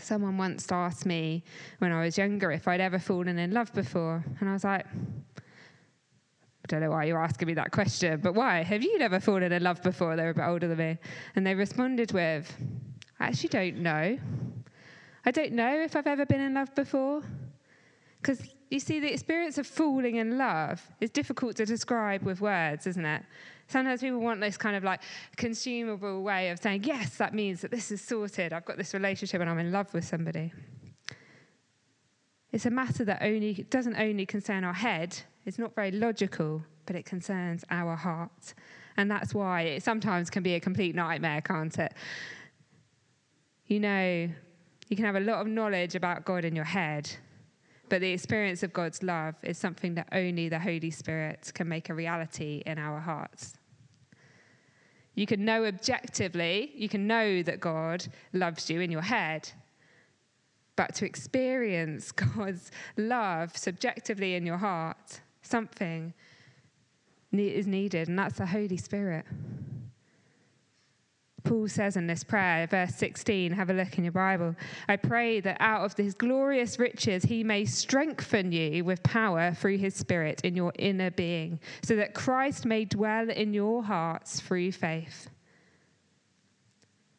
Someone 0.06 0.38
once 0.38 0.72
asked 0.72 1.08
me 1.08 1.44
when 1.80 1.92
I 1.92 2.04
was 2.04 2.16
younger 2.16 2.52
if 2.52 2.68
I'd 2.68 2.80
ever 2.80 3.00
fallen 3.00 3.40
in 3.40 3.52
love 3.52 3.74
before. 3.74 4.24
And 4.40 4.48
I 4.48 4.54
was 4.54 4.64
like, 4.64 4.86
I 4.86 6.68
don't 6.68 6.82
know 6.82 6.92
why 6.92 7.06
you're 7.06 7.22
asking 7.22 7.48
me 7.48 7.56
that 7.56 7.72
question, 7.72 8.20
but 8.22 8.36
why? 8.36 8.62
Have 8.62 8.84
you 8.84 9.00
never 9.00 9.20
fallen 9.20 9.52
in 9.52 9.64
love 9.64 9.82
before? 9.82 10.16
They 10.16 10.24
were 10.24 10.30
a 10.30 10.34
bit 10.36 10.46
older 10.46 10.68
than 10.68 10.78
me. 10.78 10.98
And 11.36 11.46
they 11.46 11.56
responded 11.56 12.12
with, 12.12 12.56
I 13.20 13.28
actually 13.28 13.50
don't 13.50 13.78
know. 13.78 14.20
I 15.26 15.32
don't 15.32 15.54
know 15.54 15.82
if 15.82 15.96
I've 15.96 16.06
ever 16.06 16.28
been 16.28 16.42
in 16.42 16.54
love 16.54 16.76
before. 16.76 17.24
Because 18.22 18.55
you 18.70 18.80
see, 18.80 19.00
the 19.00 19.12
experience 19.12 19.58
of 19.58 19.68
falling 19.68 20.16
in 20.16 20.38
love 20.38 20.82
is 21.00 21.10
difficult 21.10 21.56
to 21.58 21.66
describe 21.66 22.24
with 22.24 22.42
words, 22.42 22.88
isn't 22.88 23.06
it? 23.06 23.24
Sometimes 23.68 24.02
people 24.02 24.20
want 24.20 24.42
this 24.42 24.58
kind 24.58 24.76
of 24.76 24.84
like 24.84 25.02
consumable 25.38 26.22
way 26.22 26.50
of 26.50 26.60
saying, 26.60 26.84
yes, 26.84 27.18
that 27.18 27.34
means 27.34 27.62
that 27.62 27.72
this 27.72 27.92
is 27.92 28.02
sorted. 28.02 28.54
I've 28.54 28.66
got 28.66 28.78
this 28.78 28.94
relationship 28.94 29.42
and 29.42 29.50
I'm 29.50 29.60
in 29.60 29.72
love 29.72 29.94
with 29.94 30.06
somebody. 30.06 30.52
It's 32.52 32.66
a 32.66 32.70
matter 32.70 33.04
that 33.06 33.22
only 33.22 33.66
doesn't 33.70 33.96
only 33.98 34.26
concern 34.26 34.64
our 34.64 34.74
head. 34.74 35.18
It's 35.46 35.60
not 35.60 35.76
very 35.76 35.92
logical, 35.92 36.64
but 36.86 36.96
it 36.96 37.06
concerns 37.06 37.64
our 37.70 37.96
heart. 37.96 38.54
And 38.98 39.12
that's 39.12 39.34
why 39.34 39.62
it 39.62 39.84
sometimes 39.84 40.30
can 40.30 40.42
be 40.42 40.56
a 40.56 40.60
complete 40.60 40.96
nightmare, 40.96 41.42
can't 41.42 41.78
it? 41.78 41.94
You 43.68 43.80
know, 43.80 44.30
you 44.88 44.96
can 44.96 45.06
have 45.06 45.16
a 45.16 45.20
lot 45.20 45.42
of 45.42 45.48
knowledge 45.48 45.96
about 45.96 46.24
God 46.24 46.46
in 46.46 46.56
your 46.56 46.66
head, 46.66 47.10
but 47.90 48.02
the 48.02 48.12
experience 48.12 48.64
of 48.64 48.74
God's 48.74 49.04
love 49.04 49.36
is 49.44 49.58
something 49.58 49.96
that 49.96 50.08
only 50.12 50.50
the 50.50 50.60
Holy 50.60 50.92
Spirit 50.92 51.52
can 51.54 51.68
make 51.68 51.90
a 51.90 51.94
reality 51.94 52.64
in 52.66 52.78
our 52.78 53.00
hearts. 53.00 53.58
You 55.14 55.26
can 55.26 55.46
know 55.46 55.66
objectively, 55.66 56.72
you 56.76 56.90
can 56.90 57.08
know 57.08 57.42
that 57.44 57.60
God 57.60 58.06
loves 58.34 58.70
you 58.70 58.82
in 58.82 58.92
your 58.92 59.02
head. 59.02 59.50
But 60.76 60.94
to 60.96 61.06
experience 61.06 62.12
God's 62.12 62.72
love 62.98 63.56
subjectively 63.56 64.36
in 64.36 64.46
your 64.46 64.58
heart, 64.58 65.22
something 65.42 66.14
is 67.32 67.68
needed, 67.68 68.08
and 68.08 68.18
that's 68.18 68.38
the 68.38 68.46
Holy 68.46 68.78
Spirit. 68.78 69.26
Paul 71.46 71.68
says 71.68 71.96
in 71.96 72.08
this 72.08 72.24
prayer, 72.24 72.68
verse 72.68 72.96
16, 72.96 73.52
have 73.52 73.70
a 73.70 73.74
look 73.74 73.98
in 73.98 74.04
your 74.04 74.12
Bible. 74.12 74.56
I 74.90 74.98
pray 74.98 75.40
that 75.42 75.58
out 75.60 75.86
of 75.86 75.96
his 75.96 76.14
glorious 76.14 76.80
riches 76.80 77.24
he 77.24 77.44
may 77.44 77.66
strengthen 77.66 78.52
you 78.52 78.84
with 78.84 79.02
power 79.04 79.54
through 79.54 79.78
his 79.78 79.96
Spirit 79.96 80.42
in 80.44 80.56
your 80.56 80.74
inner 80.78 81.12
being, 81.12 81.60
so 81.84 81.96
that 81.96 82.14
Christ 82.14 82.66
may 82.66 82.86
dwell 82.86 83.30
in 83.30 83.54
your 83.54 83.84
hearts 83.84 84.42
through 84.42 84.72
faith. 84.72 85.30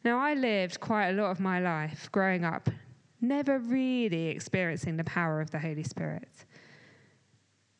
Now, 0.03 0.19
I 0.19 0.35
lived 0.35 0.79
quite 0.79 1.09
a 1.09 1.13
lot 1.13 1.31
of 1.31 1.39
my 1.39 1.59
life 1.59 2.09
growing 2.11 2.45
up, 2.45 2.69
never 3.19 3.59
really 3.59 4.27
experiencing 4.27 4.97
the 4.97 5.03
power 5.03 5.41
of 5.41 5.51
the 5.51 5.59
Holy 5.59 5.83
Spirit. 5.83 6.45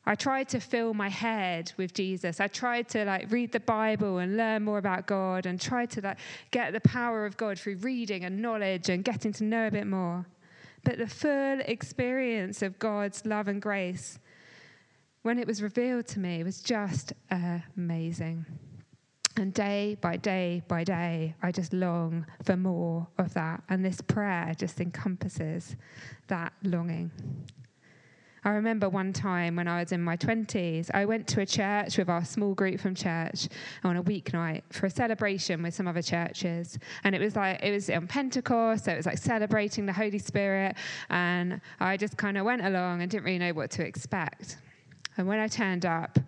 I 0.08 0.15
tried 0.15 0.48
to 0.50 0.62
fill 0.62 0.93
my 0.93 1.10
head 1.10 1.74
with 1.76 1.93
Jesus. 1.93 2.39
I 2.39 2.48
tried 2.48 2.88
to 2.89 3.04
like 3.04 3.30
read 3.30 3.52
the 3.52 3.60
Bible 3.60 4.20
and 4.20 4.38
learn 4.38 4.63
more 4.63 4.78
about 4.78 5.06
God 5.06 5.46
and 5.46 5.60
try 5.60 5.86
to 5.86 6.00
like 6.00 6.17
get 6.50 6.72
the 6.72 6.80
power 6.80 7.26
of 7.26 7.36
God 7.36 7.60
through 7.60 7.76
reading 7.80 8.24
and 8.24 8.41
knowledge 8.41 8.88
and 8.88 9.04
getting 9.04 9.34
to 9.34 9.43
know 9.43 9.67
a 9.67 9.72
bit 9.72 9.86
more. 9.86 10.26
But 10.86 10.98
the 10.98 11.08
full 11.08 11.60
experience 11.60 12.62
of 12.62 12.80
God's 12.80 13.26
love 13.26 13.50
and 13.50 13.62
grace 13.62 14.17
when 15.24 15.38
it 15.39 15.46
was 15.46 15.62
revealed 15.62 16.08
to 16.08 16.20
me 16.20 16.41
was 16.41 16.62
just 16.62 17.12
amazing. 17.76 18.46
And 19.36 19.54
day 19.54 19.98
by 20.00 20.15
day 20.15 20.63
by 20.70 20.86
day, 20.86 21.36
I 21.43 21.52
just 21.52 21.74
long 21.74 22.26
for 22.46 22.56
more 22.56 23.08
of 23.17 23.34
that. 23.34 23.62
And 23.67 23.84
this 23.84 24.00
prayer 24.00 24.56
just 24.58 24.80
encompasses 24.80 25.76
that 26.28 26.54
longing. 26.63 27.12
I 28.43 28.52
remember 28.52 28.88
one 28.88 29.13
time 29.13 29.56
when 29.56 29.67
I 29.67 29.80
was 29.80 29.91
in 29.91 30.02
my 30.02 30.15
20s, 30.15 30.91
I 30.93 31.06
went 31.06 31.28
to 31.30 31.41
a 31.41 31.45
church 31.45 31.97
with 31.97 32.10
our 32.10 32.23
small 32.23 32.54
group 32.54 32.80
from 32.80 32.95
church 32.95 33.47
on 33.84 33.97
a 33.97 34.04
weeknight 34.04 34.62
for 34.71 34.86
a 34.86 34.89
celebration 34.89 35.63
with 35.63 35.73
some 35.73 35.88
other 35.88 36.02
churches. 36.02 36.78
And 37.04 37.15
it 37.15 37.21
was 37.21 37.36
like, 37.36 37.63
it 37.63 37.71
was 37.71 37.89
on 37.89 38.08
Pentecost, 38.08 38.86
so 38.86 38.91
it 38.91 38.97
was 38.97 39.06
like 39.06 39.17
celebrating 39.17 39.86
the 39.86 39.93
Holy 39.93 40.19
Spirit. 40.19 40.76
And 41.10 41.62
I 41.80 41.97
just 41.97 42.17
kind 42.17 42.38
of 42.38 42.45
went 42.45 42.65
along 42.65 43.02
and 43.02 43.10
didn't 43.10 43.26
really 43.26 43.39
know 43.39 43.54
what 43.54 43.71
to 43.71 43.86
expect. 43.86 44.58
And 45.17 45.28
when 45.28 45.39
I 45.39 45.47
turned 45.47 45.86
up, 45.86 46.19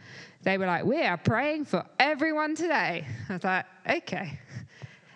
they 0.41 0.58
were 0.58 0.65
like, 0.65 0.84
We 0.84 1.04
are 1.04 1.17
praying 1.17 1.65
for 1.65 1.86
everyone 2.00 2.56
today. 2.56 3.06
I 3.30 3.34
was 3.34 3.43
like, 3.43 3.65
Okay. 3.88 4.39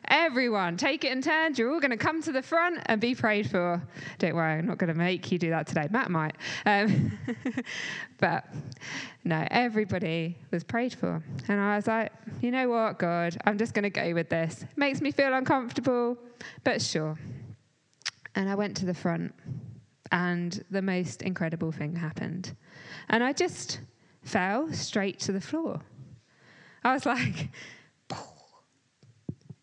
Everyone, 0.07 0.77
take 0.77 1.03
it 1.03 1.11
in 1.11 1.21
turns. 1.21 1.57
You're 1.57 1.71
all 1.71 1.79
going 1.79 1.91
to 1.91 1.97
come 1.97 2.21
to 2.23 2.31
the 2.31 2.41
front 2.41 2.79
and 2.85 2.99
be 2.99 3.15
prayed 3.15 3.49
for. 3.49 3.81
Don't 4.19 4.35
worry, 4.35 4.53
I'm 4.59 4.65
not 4.65 4.77
going 4.77 4.89
to 4.89 4.97
make 4.97 5.31
you 5.31 5.39
do 5.39 5.49
that 5.51 5.67
today. 5.67 5.87
Matt 5.89 6.11
might. 6.11 6.35
Um, 6.65 7.17
but 8.19 8.45
no, 9.23 9.47
everybody 9.49 10.37
was 10.51 10.63
prayed 10.63 10.93
for. 10.93 11.23
And 11.47 11.59
I 11.59 11.75
was 11.75 11.87
like, 11.87 12.11
you 12.41 12.51
know 12.51 12.69
what, 12.69 12.99
God, 12.99 13.37
I'm 13.45 13.57
just 13.57 13.73
going 13.73 13.83
to 13.83 13.89
go 13.89 14.13
with 14.13 14.29
this. 14.29 14.63
It 14.63 14.77
makes 14.77 15.01
me 15.01 15.11
feel 15.11 15.33
uncomfortable, 15.33 16.17
but 16.63 16.81
sure. 16.81 17.17
And 18.35 18.49
I 18.49 18.55
went 18.55 18.75
to 18.77 18.85
the 18.85 18.93
front, 18.93 19.33
and 20.11 20.63
the 20.69 20.81
most 20.81 21.21
incredible 21.21 21.71
thing 21.71 21.95
happened. 21.95 22.55
And 23.09 23.23
I 23.23 23.33
just 23.33 23.79
fell 24.23 24.71
straight 24.73 25.19
to 25.19 25.31
the 25.31 25.41
floor. 25.41 25.81
I 26.83 26.93
was 26.93 27.05
like, 27.07 27.49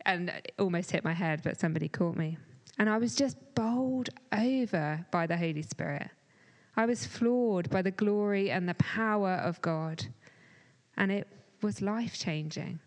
and 0.07 0.33
almost 0.59 0.91
hit 0.91 1.05
my 1.05 1.13
head, 1.13 1.43
but 1.43 1.59
somebody 1.59 1.89
caught 1.89 2.17
me. 2.17 2.39
And 2.79 2.89
I 2.89 2.99
was 2.99 3.15
just 3.15 3.37
bowled 3.55 4.11
over 4.33 5.07
by 5.11 5.27
the 5.27 5.37
Holy 5.37 5.63
Spirit. 5.63 6.09
I 6.77 6.87
was 6.87 7.05
floored 7.05 7.69
by 7.69 7.83
the 7.83 7.91
glory 7.91 8.51
and 8.51 8.69
the 8.69 8.75
power 8.75 9.33
of 9.33 9.61
God. 9.61 10.07
And 10.97 11.13
it 11.13 11.29
was 11.63 11.83
life 11.83 12.19
changing. 12.19 12.81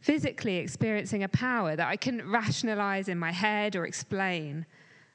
Physically 0.00 0.56
experiencing 0.56 1.22
a 1.22 1.28
power 1.28 1.76
that 1.76 1.88
I 1.88 1.96
couldn't 1.96 2.30
rationalize 2.30 3.08
in 3.08 3.18
my 3.18 3.32
head 3.32 3.76
or 3.76 3.84
explain, 3.84 4.64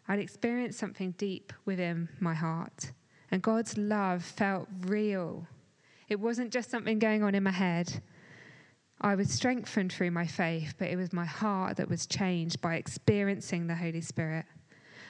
I'd 0.08 0.20
experienced 0.20 0.80
something 0.80 1.12
deep 1.18 1.54
within 1.66 2.10
my 2.20 2.34
heart. 2.34 2.92
And 3.32 3.42
God's 3.42 3.78
love 3.78 4.24
felt 4.24 4.68
real. 4.82 5.48
It 6.10 6.20
wasn't 6.20 6.52
just 6.52 6.70
something 6.70 7.00
going 7.00 7.24
on 7.24 7.34
in 7.34 7.44
my 7.44 7.52
head. 7.52 8.02
I 9.04 9.16
was 9.16 9.30
strengthened 9.30 9.92
through 9.92 10.12
my 10.12 10.26
faith, 10.26 10.76
but 10.78 10.88
it 10.88 10.96
was 10.96 11.12
my 11.12 11.26
heart 11.26 11.76
that 11.76 11.90
was 11.90 12.08
changed 12.08 12.62
by 12.62 12.76
experiencing 12.76 13.68
the 13.68 13.76
Holy 13.76 14.00
Spirit. 14.00 14.46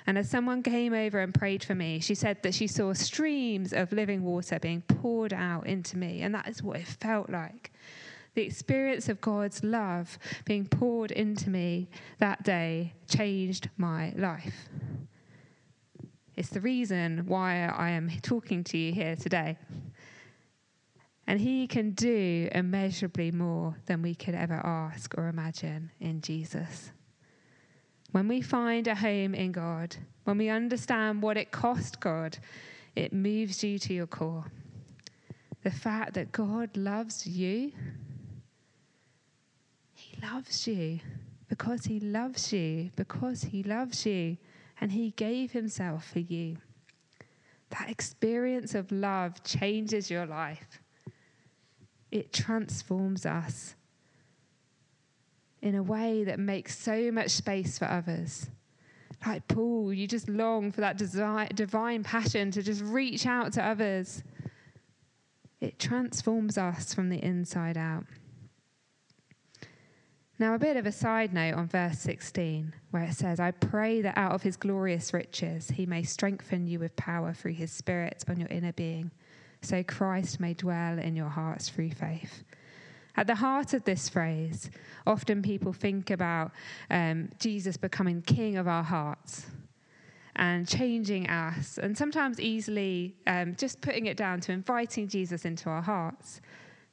And 0.08 0.18
as 0.18 0.28
someone 0.30 0.64
came 0.64 0.94
over 0.94 1.20
and 1.20 1.32
prayed 1.32 1.64
for 1.64 1.76
me, 1.76 2.00
she 2.00 2.16
said 2.16 2.42
that 2.42 2.56
she 2.56 2.66
saw 2.66 2.94
streams 2.94 3.72
of 3.72 3.92
living 3.92 4.24
water 4.24 4.58
being 4.58 4.82
poured 4.82 5.32
out 5.32 5.68
into 5.68 5.98
me. 5.98 6.22
And 6.22 6.34
that 6.34 6.48
is 6.48 6.64
what 6.64 6.78
it 6.78 6.88
felt 6.88 7.30
like. 7.30 7.72
The 8.34 8.42
experience 8.42 9.10
of 9.10 9.22
God's 9.22 9.64
love 9.64 10.18
being 10.44 10.66
poured 10.66 11.12
into 11.12 11.52
me 11.52 11.88
that 12.18 12.44
day 12.44 12.94
changed 13.08 13.70
my 13.78 14.12
life. 14.16 14.70
It's 16.36 16.50
the 16.50 16.62
reason 16.62 17.28
why 17.28 17.68
I 17.68 17.92
am 17.92 18.10
talking 18.24 18.64
to 18.66 18.78
you 18.78 18.92
here 18.92 19.16
today. 19.16 19.56
And 21.26 21.40
He 21.40 21.68
can 21.68 21.92
do 21.92 22.50
immeasurably 22.52 23.32
more 23.32 23.76
than 23.86 24.02
we 24.02 24.16
could 24.16 24.36
ever 24.36 24.56
ask 24.56 25.18
or 25.18 25.28
imagine 25.28 25.92
in 26.00 26.22
Jesus. 26.22 26.92
When 28.12 28.28
we 28.28 28.42
find 28.42 28.88
a 28.88 28.96
home 28.96 29.34
in 29.34 29.52
God, 29.52 29.96
when 30.26 30.38
we 30.38 30.50
understand 30.50 31.22
what 31.22 31.38
it 31.38 31.52
cost 31.52 32.00
God, 32.00 32.38
it 32.96 33.12
moves 33.12 33.64
you 33.64 33.80
to 33.80 33.94
your 33.94 34.08
core. 34.08 34.46
The 35.64 35.72
fact 35.72 36.14
that 36.14 36.32
God 36.32 36.76
loves 36.76 37.26
you, 37.26 37.72
He 39.96 40.18
loves 40.22 40.68
you 40.68 41.00
because 41.48 41.86
He 41.86 42.00
loves 42.00 42.52
you, 42.52 42.92
because 42.96 43.44
He 43.44 43.64
loves 43.64 44.06
you, 44.06 44.38
and 44.82 44.92
He 44.92 45.12
gave 45.12 45.52
Himself 45.52 46.06
for 46.06 46.20
you. 46.20 46.58
That 47.70 47.90
experience 47.90 48.76
of 48.76 48.92
love 48.92 49.44
changes 49.44 50.12
your 50.12 50.26
life, 50.26 50.82
it 52.14 52.32
transforms 52.32 53.26
us 53.26 53.74
in 55.64 55.74
a 55.74 55.82
way 55.82 56.24
that 56.24 56.38
makes 56.38 56.78
so 56.78 57.12
much 57.12 57.32
space 57.32 57.80
for 57.80 57.86
others. 57.86 58.52
Like 59.26 59.48
Paul, 59.48 59.92
you 59.92 60.06
just 60.06 60.30
long 60.30 60.72
for 60.72 60.82
that 60.82 60.98
divine 61.56 62.04
passion 62.04 62.52
to 62.52 62.62
just 62.62 62.84
reach 62.84 63.26
out 63.26 63.54
to 63.54 63.66
others. 63.66 64.22
It 65.60 65.80
transforms 65.80 66.56
us 66.56 66.94
from 66.94 67.10
the 67.10 67.18
inside 67.24 67.78
out. 67.78 68.06
Now, 70.38 70.54
a 70.54 70.60
bit 70.60 70.78
of 70.78 70.86
a 70.86 70.92
side 70.92 71.34
note 71.34 71.56
on 71.56 71.68
verse 71.68 71.98
16, 72.00 72.76
where 72.92 73.04
it 73.04 73.14
says, 73.14 73.40
I 73.40 73.52
pray 73.52 74.02
that 74.02 74.18
out 74.18 74.34
of 74.34 74.44
his 74.44 74.56
glorious 74.56 75.14
riches 75.14 75.72
he 75.72 75.88
may 75.88 76.04
strengthen 76.04 76.68
you 76.68 76.78
with 76.78 76.96
power 76.96 77.34
through 77.34 77.54
his 77.54 77.72
spirit 77.72 78.24
on 78.28 78.40
your 78.40 78.50
inner 78.50 78.74
being, 78.74 79.10
so 79.64 79.84
Christ 79.84 80.40
may 80.40 80.54
dwell 80.54 81.00
in 81.00 81.16
your 81.16 81.30
hearts 81.30 81.70
through 81.70 81.92
faith. 81.92 82.44
At 83.16 83.28
the 83.28 83.36
heart 83.36 83.74
of 83.74 83.84
this 83.84 84.10
phrase, 84.10 84.72
often 85.06 85.42
people 85.42 85.72
think 85.72 86.10
about 86.10 86.52
um, 86.90 87.30
Jesus 87.40 87.78
becoming 87.78 88.22
king 88.22 88.58
of 88.58 88.68
our 88.68 88.84
hearts 88.84 89.46
and 90.36 90.68
changing 90.68 91.30
us, 91.30 91.78
and 91.78 91.96
sometimes 91.96 92.40
easily 92.40 93.16
um, 93.28 93.56
just 93.56 93.82
putting 93.82 94.08
it 94.08 94.18
down 94.18 94.40
to 94.42 94.52
inviting 94.52 95.08
Jesus 95.08 95.46
into 95.46 95.70
our 95.70 95.82
hearts. 95.82 96.42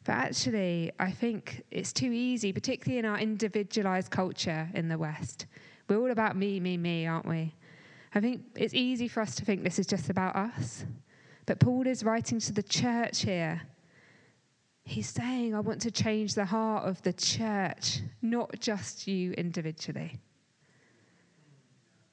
But 0.04 0.12
actually, 0.12 0.92
I 0.98 1.10
think 1.10 1.62
it's 1.70 1.92
too 1.92 2.12
easy, 2.12 2.52
particularly 2.52 2.98
in 2.98 3.06
our 3.06 3.18
individualized 3.18 4.10
culture 4.10 4.68
in 4.74 4.88
the 4.88 4.98
West. 4.98 5.46
We're 5.88 5.98
all 5.98 6.10
about 6.10 6.36
me, 6.36 6.60
me, 6.60 6.76
me, 6.76 7.06
aren't 7.06 7.26
we? 7.26 7.54
I 8.14 8.20
think 8.20 8.42
it's 8.56 8.74
easy 8.74 9.08
for 9.08 9.20
us 9.20 9.34
to 9.36 9.44
think 9.44 9.62
this 9.62 9.78
is 9.78 9.86
just 9.86 10.10
about 10.10 10.36
us. 10.36 10.84
But 11.50 11.58
Paul 11.58 11.88
is 11.88 12.04
writing 12.04 12.38
to 12.38 12.52
the 12.52 12.62
church 12.62 13.22
here 13.22 13.60
He's 14.84 15.08
saying, 15.08 15.52
I 15.52 15.58
want 15.58 15.80
to 15.80 15.90
change 15.90 16.34
the 16.36 16.44
heart 16.44 16.84
of 16.84 17.02
the 17.02 17.12
church, 17.12 18.02
not 18.22 18.60
just 18.60 19.08
you 19.08 19.32
individually. 19.32 20.20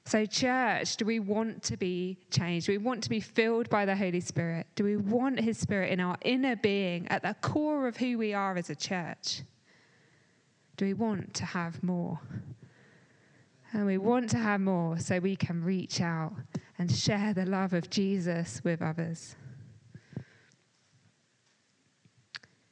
So, 0.06 0.26
church, 0.26 0.96
do 0.96 1.04
we 1.04 1.20
want 1.20 1.62
to 1.64 1.76
be 1.76 2.18
changed? 2.32 2.66
Do 2.66 2.72
we 2.72 2.78
want 2.78 3.04
to 3.04 3.08
be 3.08 3.20
filled 3.20 3.70
by 3.70 3.84
the 3.84 3.94
Holy 3.94 4.18
Spirit? 4.18 4.66
Do 4.74 4.82
we 4.82 4.96
want 4.96 5.38
His 5.38 5.56
Spirit 5.56 5.92
in 5.92 6.00
our 6.00 6.16
inner 6.22 6.56
being, 6.56 7.06
at 7.06 7.22
the 7.22 7.36
core 7.40 7.86
of 7.86 7.96
who 7.96 8.18
we 8.18 8.34
are 8.34 8.56
as 8.56 8.70
a 8.70 8.76
church? 8.76 9.42
Do 10.76 10.84
we 10.84 10.94
want 10.94 11.34
to 11.34 11.44
have 11.44 11.80
more? 11.84 12.18
And 13.72 13.84
we 13.84 13.98
want 13.98 14.30
to 14.30 14.38
have 14.38 14.60
more 14.60 14.98
so 14.98 15.18
we 15.18 15.36
can 15.36 15.62
reach 15.62 16.00
out 16.00 16.32
and 16.78 16.90
share 16.90 17.34
the 17.34 17.44
love 17.44 17.74
of 17.74 17.90
Jesus 17.90 18.62
with 18.64 18.80
others. 18.80 19.36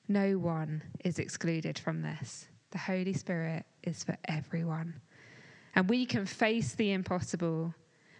No 0.09 0.38
one 0.38 0.82
is 1.04 1.18
excluded 1.18 1.78
from 1.78 2.02
this. 2.02 2.46
The 2.70 2.78
Holy 2.78 3.12
Spirit 3.12 3.66
is 3.82 4.04
for 4.04 4.16
everyone. 4.26 5.00
And 5.74 5.90
we 5.90 6.06
can 6.06 6.24
face 6.24 6.74
the 6.74 6.92
impossible. 6.92 7.74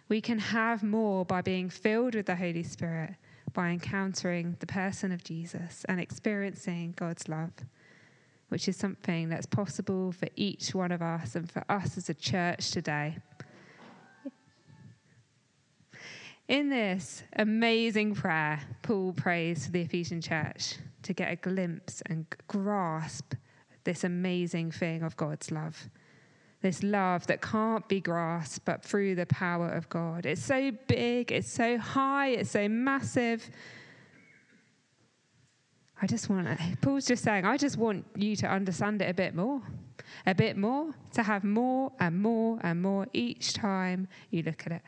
We 0.09 0.21
can 0.21 0.37
have 0.39 0.83
more 0.83 1.25
by 1.25 1.41
being 1.41 1.69
filled 1.69 2.15
with 2.15 2.25
the 2.27 2.35
Holy 2.35 2.63
Spirit, 2.63 3.15
by 3.53 3.69
encountering 3.69 4.55
the 4.59 4.67
person 4.67 5.11
of 5.11 5.23
Jesus 5.23 5.85
and 5.89 5.99
experiencing 5.99 6.93
God's 6.95 7.27
love, 7.27 7.53
which 8.49 8.67
is 8.67 8.77
something 8.77 9.29
that's 9.29 9.45
possible 9.45 10.11
for 10.11 10.27
each 10.35 10.73
one 10.73 10.91
of 10.91 11.01
us 11.01 11.35
and 11.35 11.51
for 11.51 11.63
us 11.69 11.97
as 11.97 12.09
a 12.09 12.13
church 12.13 12.71
today. 12.71 13.17
In 16.47 16.69
this 16.69 17.23
amazing 17.35 18.15
prayer, 18.15 18.61
Paul 18.81 19.11
prays 19.11 19.65
for 19.65 19.73
the 19.73 19.81
Ephesian 19.81 20.21
church 20.21 20.75
to 21.03 21.13
get 21.13 21.31
a 21.31 21.35
glimpse 21.35 22.01
and 22.05 22.25
grasp 22.47 23.33
this 23.83 24.05
amazing 24.05 24.71
thing 24.71 25.03
of 25.03 25.17
God's 25.17 25.51
love. 25.51 25.89
This 26.61 26.83
love 26.83 27.27
that 27.27 27.41
can't 27.41 27.87
be 27.87 27.99
grasped 27.99 28.65
but 28.65 28.83
through 28.83 29.15
the 29.15 29.25
power 29.25 29.69
of 29.69 29.89
God. 29.89 30.25
It's 30.25 30.43
so 30.43 30.71
big, 30.87 31.31
it's 31.31 31.51
so 31.51 31.77
high, 31.77 32.29
it's 32.29 32.51
so 32.51 32.67
massive. 32.67 33.49
I 36.01 36.07
just 36.07 36.29
want, 36.29 36.47
Paul's 36.81 37.05
just 37.05 37.23
saying, 37.23 37.45
I 37.45 37.57
just 37.57 37.77
want 37.77 38.05
you 38.15 38.35
to 38.37 38.47
understand 38.47 39.01
it 39.01 39.09
a 39.09 39.13
bit 39.13 39.33
more. 39.33 39.61
A 40.25 40.35
bit 40.35 40.55
more, 40.57 40.93
to 41.13 41.23
have 41.23 41.43
more 41.43 41.91
and 41.99 42.21
more 42.21 42.59
and 42.61 42.81
more 42.81 43.07
each 43.13 43.53
time 43.53 44.07
you 44.29 44.43
look 44.43 44.63
at 44.65 44.73
it. 44.73 44.81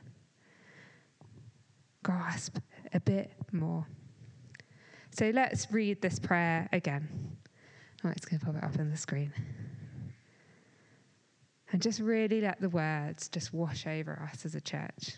Grasp 2.03 2.57
a 2.93 2.99
bit 2.99 3.31
more. 3.51 3.87
So 5.11 5.31
let's 5.31 5.71
read 5.71 6.01
this 6.01 6.19
prayer 6.19 6.69
again. 6.71 7.37
Oh, 8.03 8.09
it's 8.09 8.25
going 8.25 8.39
to 8.39 8.45
pop 8.45 8.55
it 8.55 8.63
up 8.63 8.79
on 8.79 8.89
the 8.91 8.97
screen. 8.97 9.33
And 11.71 11.81
just 11.81 11.99
really 11.99 12.41
let 12.41 12.61
the 12.61 12.69
words 12.69 13.27
just 13.27 13.53
wash 13.53 13.85
over 13.85 14.27
us 14.31 14.45
as 14.45 14.55
a 14.55 14.61
church. 14.61 15.17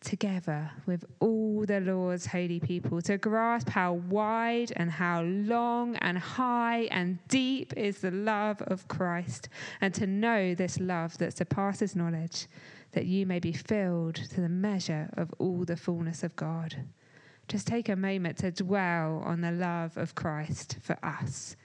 together 0.00 0.70
with 0.86 1.04
all 1.20 1.64
the 1.66 1.80
Lord's 1.80 2.26
holy 2.26 2.58
people 2.60 3.02
to 3.02 3.18
grasp 3.18 3.68
how 3.68 3.94
wide 3.94 4.72
and 4.76 4.90
how 4.90 5.22
long 5.22 5.96
and 5.96 6.18
high 6.18 6.88
and 6.90 7.18
deep 7.28 7.74
is 7.76 7.98
the 7.98 8.10
love 8.10 8.62
of 8.62 8.88
Christ, 8.88 9.48
and 9.80 9.92
to 9.94 10.06
know 10.06 10.54
this 10.54 10.80
love 10.80 11.18
that 11.18 11.36
surpasses 11.36 11.94
knowledge, 11.94 12.46
that 12.92 13.06
you 13.06 13.26
may 13.26 13.38
be 13.38 13.52
filled 13.52 14.14
to 14.14 14.40
the 14.40 14.48
measure 14.48 15.10
of 15.16 15.32
all 15.38 15.64
the 15.64 15.76
fullness 15.76 16.22
of 16.22 16.34
God. 16.34 16.74
Just 17.48 17.66
take 17.66 17.88
a 17.88 17.96
moment 17.96 18.38
to 18.38 18.50
dwell 18.50 19.22
on 19.24 19.40
the 19.40 19.52
love 19.52 19.96
of 19.96 20.14
Christ 20.14 20.78
for 20.82 20.96
us. 21.04 21.56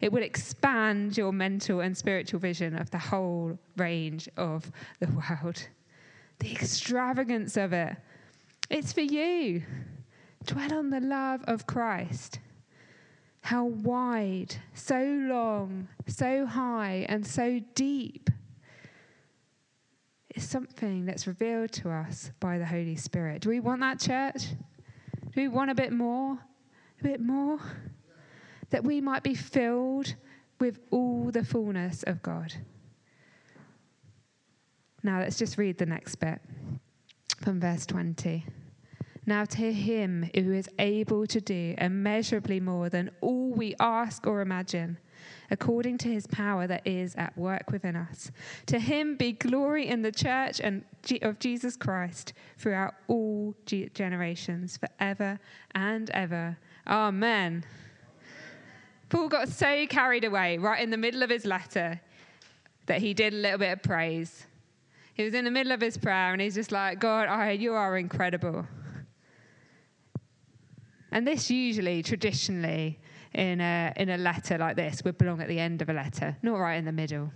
It 0.00 0.12
will 0.12 0.22
expand 0.22 1.16
your 1.16 1.32
mental 1.32 1.80
and 1.80 1.96
spiritual 1.96 2.40
vision 2.40 2.76
of 2.76 2.90
the 2.90 2.98
whole 2.98 3.58
range 3.76 4.28
of 4.36 4.70
the 5.00 5.08
world. 5.08 5.68
The 6.40 6.52
extravagance 6.52 7.56
of 7.56 7.72
it. 7.72 7.96
It's 8.70 8.92
for 8.92 9.00
you. 9.00 9.62
Dwell 10.44 10.74
on 10.74 10.90
the 10.90 11.00
love 11.00 11.42
of 11.48 11.66
Christ. 11.66 12.38
How 13.40 13.64
wide, 13.64 14.56
so 14.74 15.02
long, 15.02 15.88
so 16.06 16.46
high, 16.46 17.06
and 17.08 17.26
so 17.26 17.60
deep 17.74 18.30
is 20.34 20.48
something 20.48 21.06
that's 21.06 21.26
revealed 21.26 21.72
to 21.72 21.90
us 21.90 22.30
by 22.40 22.58
the 22.58 22.66
Holy 22.66 22.96
Spirit. 22.96 23.42
Do 23.42 23.48
we 23.48 23.60
want 23.60 23.80
that, 23.80 23.98
church? 23.98 24.50
Do 25.22 25.32
we 25.40 25.48
want 25.48 25.70
a 25.70 25.74
bit 25.74 25.92
more? 25.92 26.38
A 27.00 27.02
bit 27.02 27.20
more? 27.20 27.58
That 28.70 28.84
we 28.84 29.00
might 29.00 29.22
be 29.22 29.34
filled 29.34 30.14
with 30.60 30.78
all 30.90 31.30
the 31.30 31.44
fullness 31.44 32.02
of 32.04 32.22
God. 32.22 32.52
Now, 35.02 35.20
let's 35.20 35.38
just 35.38 35.58
read 35.58 35.78
the 35.78 35.86
next 35.86 36.16
bit 36.16 36.40
from 37.42 37.60
verse 37.60 37.86
20. 37.86 38.44
Now, 39.26 39.44
to 39.44 39.72
him 39.72 40.30
who 40.34 40.52
is 40.52 40.68
able 40.78 41.26
to 41.26 41.40
do 41.40 41.74
immeasurably 41.78 42.60
more 42.60 42.88
than 42.88 43.10
all 43.20 43.50
we 43.50 43.74
ask 43.78 44.26
or 44.26 44.40
imagine 44.40 44.98
according 45.50 45.98
to 45.98 46.08
his 46.08 46.26
power 46.26 46.66
that 46.66 46.86
is 46.86 47.14
at 47.16 47.36
work 47.36 47.70
within 47.70 47.96
us. 47.96 48.30
To 48.66 48.78
him 48.78 49.16
be 49.16 49.32
glory 49.32 49.86
in 49.86 50.02
the 50.02 50.12
church 50.12 50.60
and 50.60 50.84
of 51.22 51.38
Jesus 51.38 51.76
Christ 51.76 52.34
throughout 52.58 52.94
all 53.06 53.54
generations, 53.94 54.76
forever 54.76 55.38
and 55.74 56.10
ever. 56.10 56.58
Amen. 56.86 57.64
Paul 59.08 59.28
got 59.28 59.48
so 59.48 59.86
carried 59.86 60.24
away 60.24 60.58
right 60.58 60.82
in 60.82 60.90
the 60.90 60.98
middle 60.98 61.22
of 61.22 61.30
his 61.30 61.46
letter 61.46 62.00
that 62.86 63.00
he 63.00 63.14
did 63.14 63.32
a 63.32 63.36
little 63.36 63.58
bit 63.58 63.72
of 63.72 63.82
praise. 63.82 64.46
He 65.18 65.24
was 65.24 65.34
in 65.34 65.44
the 65.44 65.50
middle 65.50 65.72
of 65.72 65.80
his 65.80 65.98
prayer 65.98 66.32
and 66.32 66.40
he's 66.40 66.54
just 66.54 66.70
like, 66.70 67.00
God, 67.00 67.26
I, 67.26 67.50
you 67.50 67.74
are 67.74 67.98
incredible. 67.98 68.64
And 71.10 71.26
this 71.26 71.50
usually, 71.50 72.04
traditionally, 72.04 73.00
in 73.34 73.60
a, 73.60 73.92
in 73.96 74.10
a 74.10 74.16
letter 74.16 74.58
like 74.58 74.76
this 74.76 75.02
would 75.02 75.18
belong 75.18 75.42
at 75.42 75.48
the 75.48 75.58
end 75.58 75.82
of 75.82 75.88
a 75.88 75.92
letter, 75.92 76.36
not 76.42 76.58
right 76.58 76.76
in 76.76 76.84
the 76.84 76.92
middle. 76.92 77.32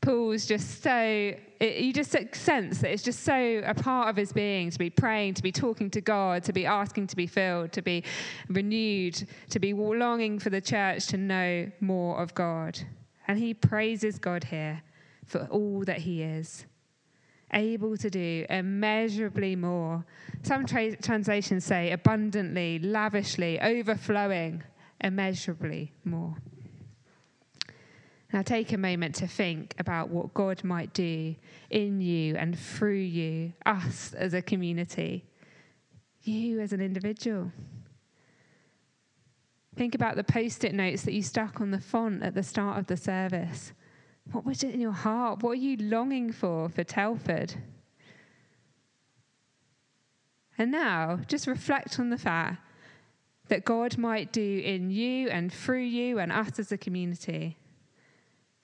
Paul's 0.00 0.46
just 0.46 0.82
so, 0.82 1.34
it, 1.60 1.76
you 1.76 1.92
just 1.92 2.16
sense 2.34 2.78
that 2.78 2.90
it's 2.90 3.02
just 3.02 3.22
so 3.22 3.62
a 3.66 3.74
part 3.74 4.08
of 4.08 4.16
his 4.16 4.32
being 4.32 4.70
to 4.70 4.78
be 4.78 4.88
praying, 4.88 5.34
to 5.34 5.42
be 5.42 5.52
talking 5.52 5.90
to 5.90 6.00
God, 6.00 6.42
to 6.44 6.54
be 6.54 6.64
asking 6.64 7.08
to 7.08 7.16
be 7.16 7.26
filled, 7.26 7.72
to 7.72 7.82
be 7.82 8.02
renewed, 8.48 9.28
to 9.50 9.58
be 9.58 9.74
longing 9.74 10.38
for 10.38 10.48
the 10.48 10.60
church 10.62 11.08
to 11.08 11.18
know 11.18 11.70
more 11.80 12.18
of 12.18 12.32
God. 12.32 12.80
And 13.28 13.38
he 13.38 13.52
praises 13.52 14.18
God 14.18 14.44
here 14.44 14.82
for 15.26 15.46
all 15.50 15.84
that 15.84 15.98
he 15.98 16.22
is 16.22 16.64
able 17.54 17.96
to 17.96 18.10
do 18.10 18.44
immeasurably 18.50 19.56
more. 19.56 20.04
Some 20.42 20.66
tra- 20.66 20.96
translations 20.96 21.64
say 21.64 21.92
abundantly, 21.92 22.78
lavishly, 22.80 23.60
overflowing 23.60 24.62
immeasurably 25.00 25.92
more. 26.04 26.36
Now, 28.32 28.42
take 28.42 28.72
a 28.72 28.78
moment 28.78 29.14
to 29.16 29.28
think 29.28 29.76
about 29.78 30.08
what 30.08 30.34
God 30.34 30.64
might 30.64 30.92
do 30.92 31.36
in 31.70 32.00
you 32.00 32.34
and 32.34 32.58
through 32.58 32.94
you, 32.94 33.52
us 33.64 34.12
as 34.14 34.34
a 34.34 34.42
community, 34.42 35.24
you 36.22 36.58
as 36.58 36.72
an 36.72 36.80
individual. 36.80 37.52
Think 39.76 39.94
about 39.94 40.16
the 40.16 40.24
post 40.24 40.64
it 40.64 40.74
notes 40.74 41.02
that 41.02 41.12
you 41.12 41.22
stuck 41.22 41.60
on 41.60 41.70
the 41.70 41.80
font 41.80 42.24
at 42.24 42.34
the 42.34 42.42
start 42.42 42.78
of 42.78 42.86
the 42.86 42.96
service. 42.96 43.72
What 44.32 44.44
was 44.44 44.62
it 44.62 44.74
in 44.74 44.80
your 44.80 44.92
heart? 44.92 45.42
What 45.42 45.52
are 45.52 45.54
you 45.54 45.76
longing 45.76 46.32
for 46.32 46.68
for 46.68 46.84
Telford? 46.84 47.54
And 50.56 50.70
now, 50.70 51.20
just 51.26 51.46
reflect 51.46 51.98
on 51.98 52.10
the 52.10 52.18
fact 52.18 52.58
that 53.48 53.64
God 53.64 53.98
might 53.98 54.32
do 54.32 54.62
in 54.64 54.90
you 54.90 55.28
and 55.28 55.52
through 55.52 55.82
you 55.82 56.18
and 56.18 56.32
us 56.32 56.58
as 56.58 56.72
a 56.72 56.78
community. 56.78 57.58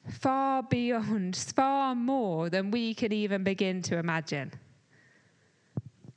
Far 0.09 0.62
beyond, 0.62 1.37
far 1.57 1.94
more 1.94 2.49
than 2.49 2.70
we 2.70 2.94
can 2.94 3.12
even 3.12 3.44
begin 3.44 3.83
to 3.83 3.99
imagine. 3.99 4.53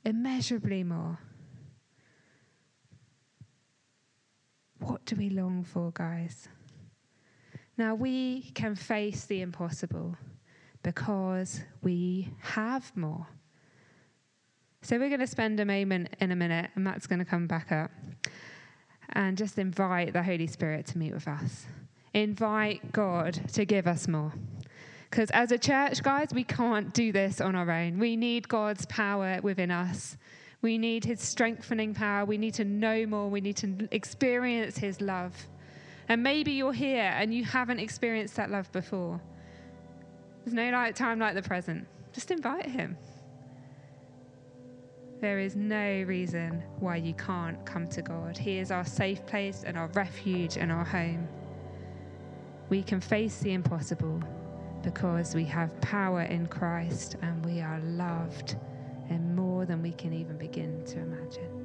Immeasurably 0.04 0.84
more. 0.84 1.18
What 4.78 5.04
do 5.06 5.16
we 5.16 5.30
long 5.30 5.64
for, 5.64 5.90
guys? 5.92 6.48
Now, 7.76 7.94
we 7.94 8.50
can 8.54 8.74
face 8.76 9.24
the 9.24 9.40
impossible 9.40 10.16
because 10.82 11.60
we 11.82 12.32
have 12.40 12.96
more. 12.96 13.26
So, 14.82 14.98
we're 14.98 15.08
going 15.08 15.20
to 15.20 15.26
spend 15.26 15.58
a 15.60 15.64
moment 15.64 16.10
in 16.20 16.30
a 16.30 16.36
minute, 16.36 16.70
and 16.74 16.84
Matt's 16.84 17.06
going 17.06 17.18
to 17.18 17.24
come 17.24 17.46
back 17.46 17.72
up 17.72 17.90
and 19.10 19.36
just 19.36 19.58
invite 19.58 20.12
the 20.12 20.22
Holy 20.22 20.46
Spirit 20.46 20.86
to 20.86 20.98
meet 20.98 21.12
with 21.12 21.26
us. 21.26 21.66
Invite 22.12 22.92
God 22.92 23.40
to 23.54 23.64
give 23.64 23.86
us 23.86 24.06
more. 24.06 24.32
Because 25.10 25.30
as 25.30 25.52
a 25.52 25.58
church, 25.58 26.02
guys, 26.02 26.28
we 26.32 26.44
can't 26.44 26.92
do 26.92 27.12
this 27.12 27.40
on 27.40 27.54
our 27.54 27.70
own. 27.70 27.98
We 27.98 28.16
need 28.16 28.48
God's 28.48 28.84
power 28.86 29.38
within 29.42 29.70
us. 29.70 30.16
We 30.60 30.78
need 30.78 31.04
His 31.04 31.20
strengthening 31.20 31.94
power. 31.94 32.24
We 32.24 32.38
need 32.38 32.54
to 32.54 32.64
know 32.64 33.06
more. 33.06 33.28
We 33.28 33.40
need 33.40 33.56
to 33.58 33.88
experience 33.92 34.78
His 34.78 35.00
love. 35.00 35.46
And 36.08 36.22
maybe 36.22 36.52
you're 36.52 36.72
here 36.72 37.14
and 37.16 37.32
you 37.34 37.44
haven't 37.44 37.78
experienced 37.78 38.36
that 38.36 38.50
love 38.50 38.70
before. 38.72 39.20
There's 40.44 40.54
no 40.54 40.70
like, 40.70 40.94
time 40.94 41.18
like 41.18 41.34
the 41.34 41.42
present. 41.42 41.86
Just 42.12 42.30
invite 42.30 42.66
Him. 42.66 42.96
There 45.20 45.38
is 45.38 45.56
no 45.56 46.02
reason 46.02 46.62
why 46.80 46.96
you 46.96 47.14
can't 47.14 47.64
come 47.64 47.86
to 47.88 48.02
God. 48.02 48.36
He 48.36 48.58
is 48.58 48.70
our 48.70 48.84
safe 48.84 49.24
place 49.24 49.64
and 49.66 49.78
our 49.78 49.86
refuge 49.94 50.58
and 50.58 50.70
our 50.70 50.84
home. 50.84 51.26
We 52.68 52.82
can 52.82 53.00
face 53.00 53.38
the 53.38 53.54
impossible 53.54 54.22
because 54.82 55.34
we 55.34 55.44
have 55.46 55.80
power 55.80 56.22
in 56.22 56.46
Christ 56.46 57.16
and 57.22 57.44
we 57.46 57.60
are 57.60 57.80
loved 57.80 58.56
in 59.08 59.34
more 59.34 59.64
than 59.64 59.82
we 59.82 59.92
can 59.92 60.12
even 60.12 60.36
begin 60.36 60.84
to 60.84 60.98
imagine. 60.98 61.63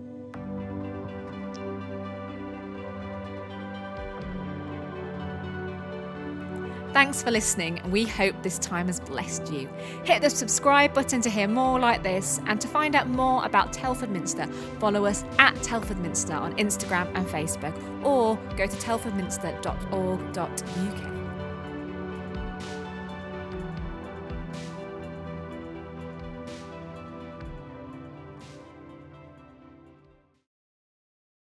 Thanks 6.99 7.23
for 7.23 7.31
listening. 7.31 7.79
And 7.79 7.93
we 7.93 8.03
hope 8.03 8.35
this 8.43 8.59
time 8.59 8.87
has 8.87 8.99
blessed 8.99 9.53
you. 9.53 9.69
Hit 10.03 10.21
the 10.21 10.29
subscribe 10.29 10.93
button 10.93 11.21
to 11.21 11.29
hear 11.29 11.47
more 11.47 11.79
like 11.79 12.03
this 12.03 12.41
and 12.45 12.59
to 12.59 12.67
find 12.67 12.93
out 12.93 13.07
more 13.07 13.45
about 13.45 13.71
Telford 13.71 14.11
Minster, 14.11 14.47
follow 14.81 15.05
us 15.05 15.23
at 15.37 15.55
Telford 15.63 15.99
Minster 15.99 16.33
on 16.33 16.57
Instagram 16.57 17.09
and 17.15 17.25
Facebook 17.25 17.73
or 18.03 18.35
go 18.57 18.67
to 18.67 18.75
telfordminster.org.uk. 18.75 21.08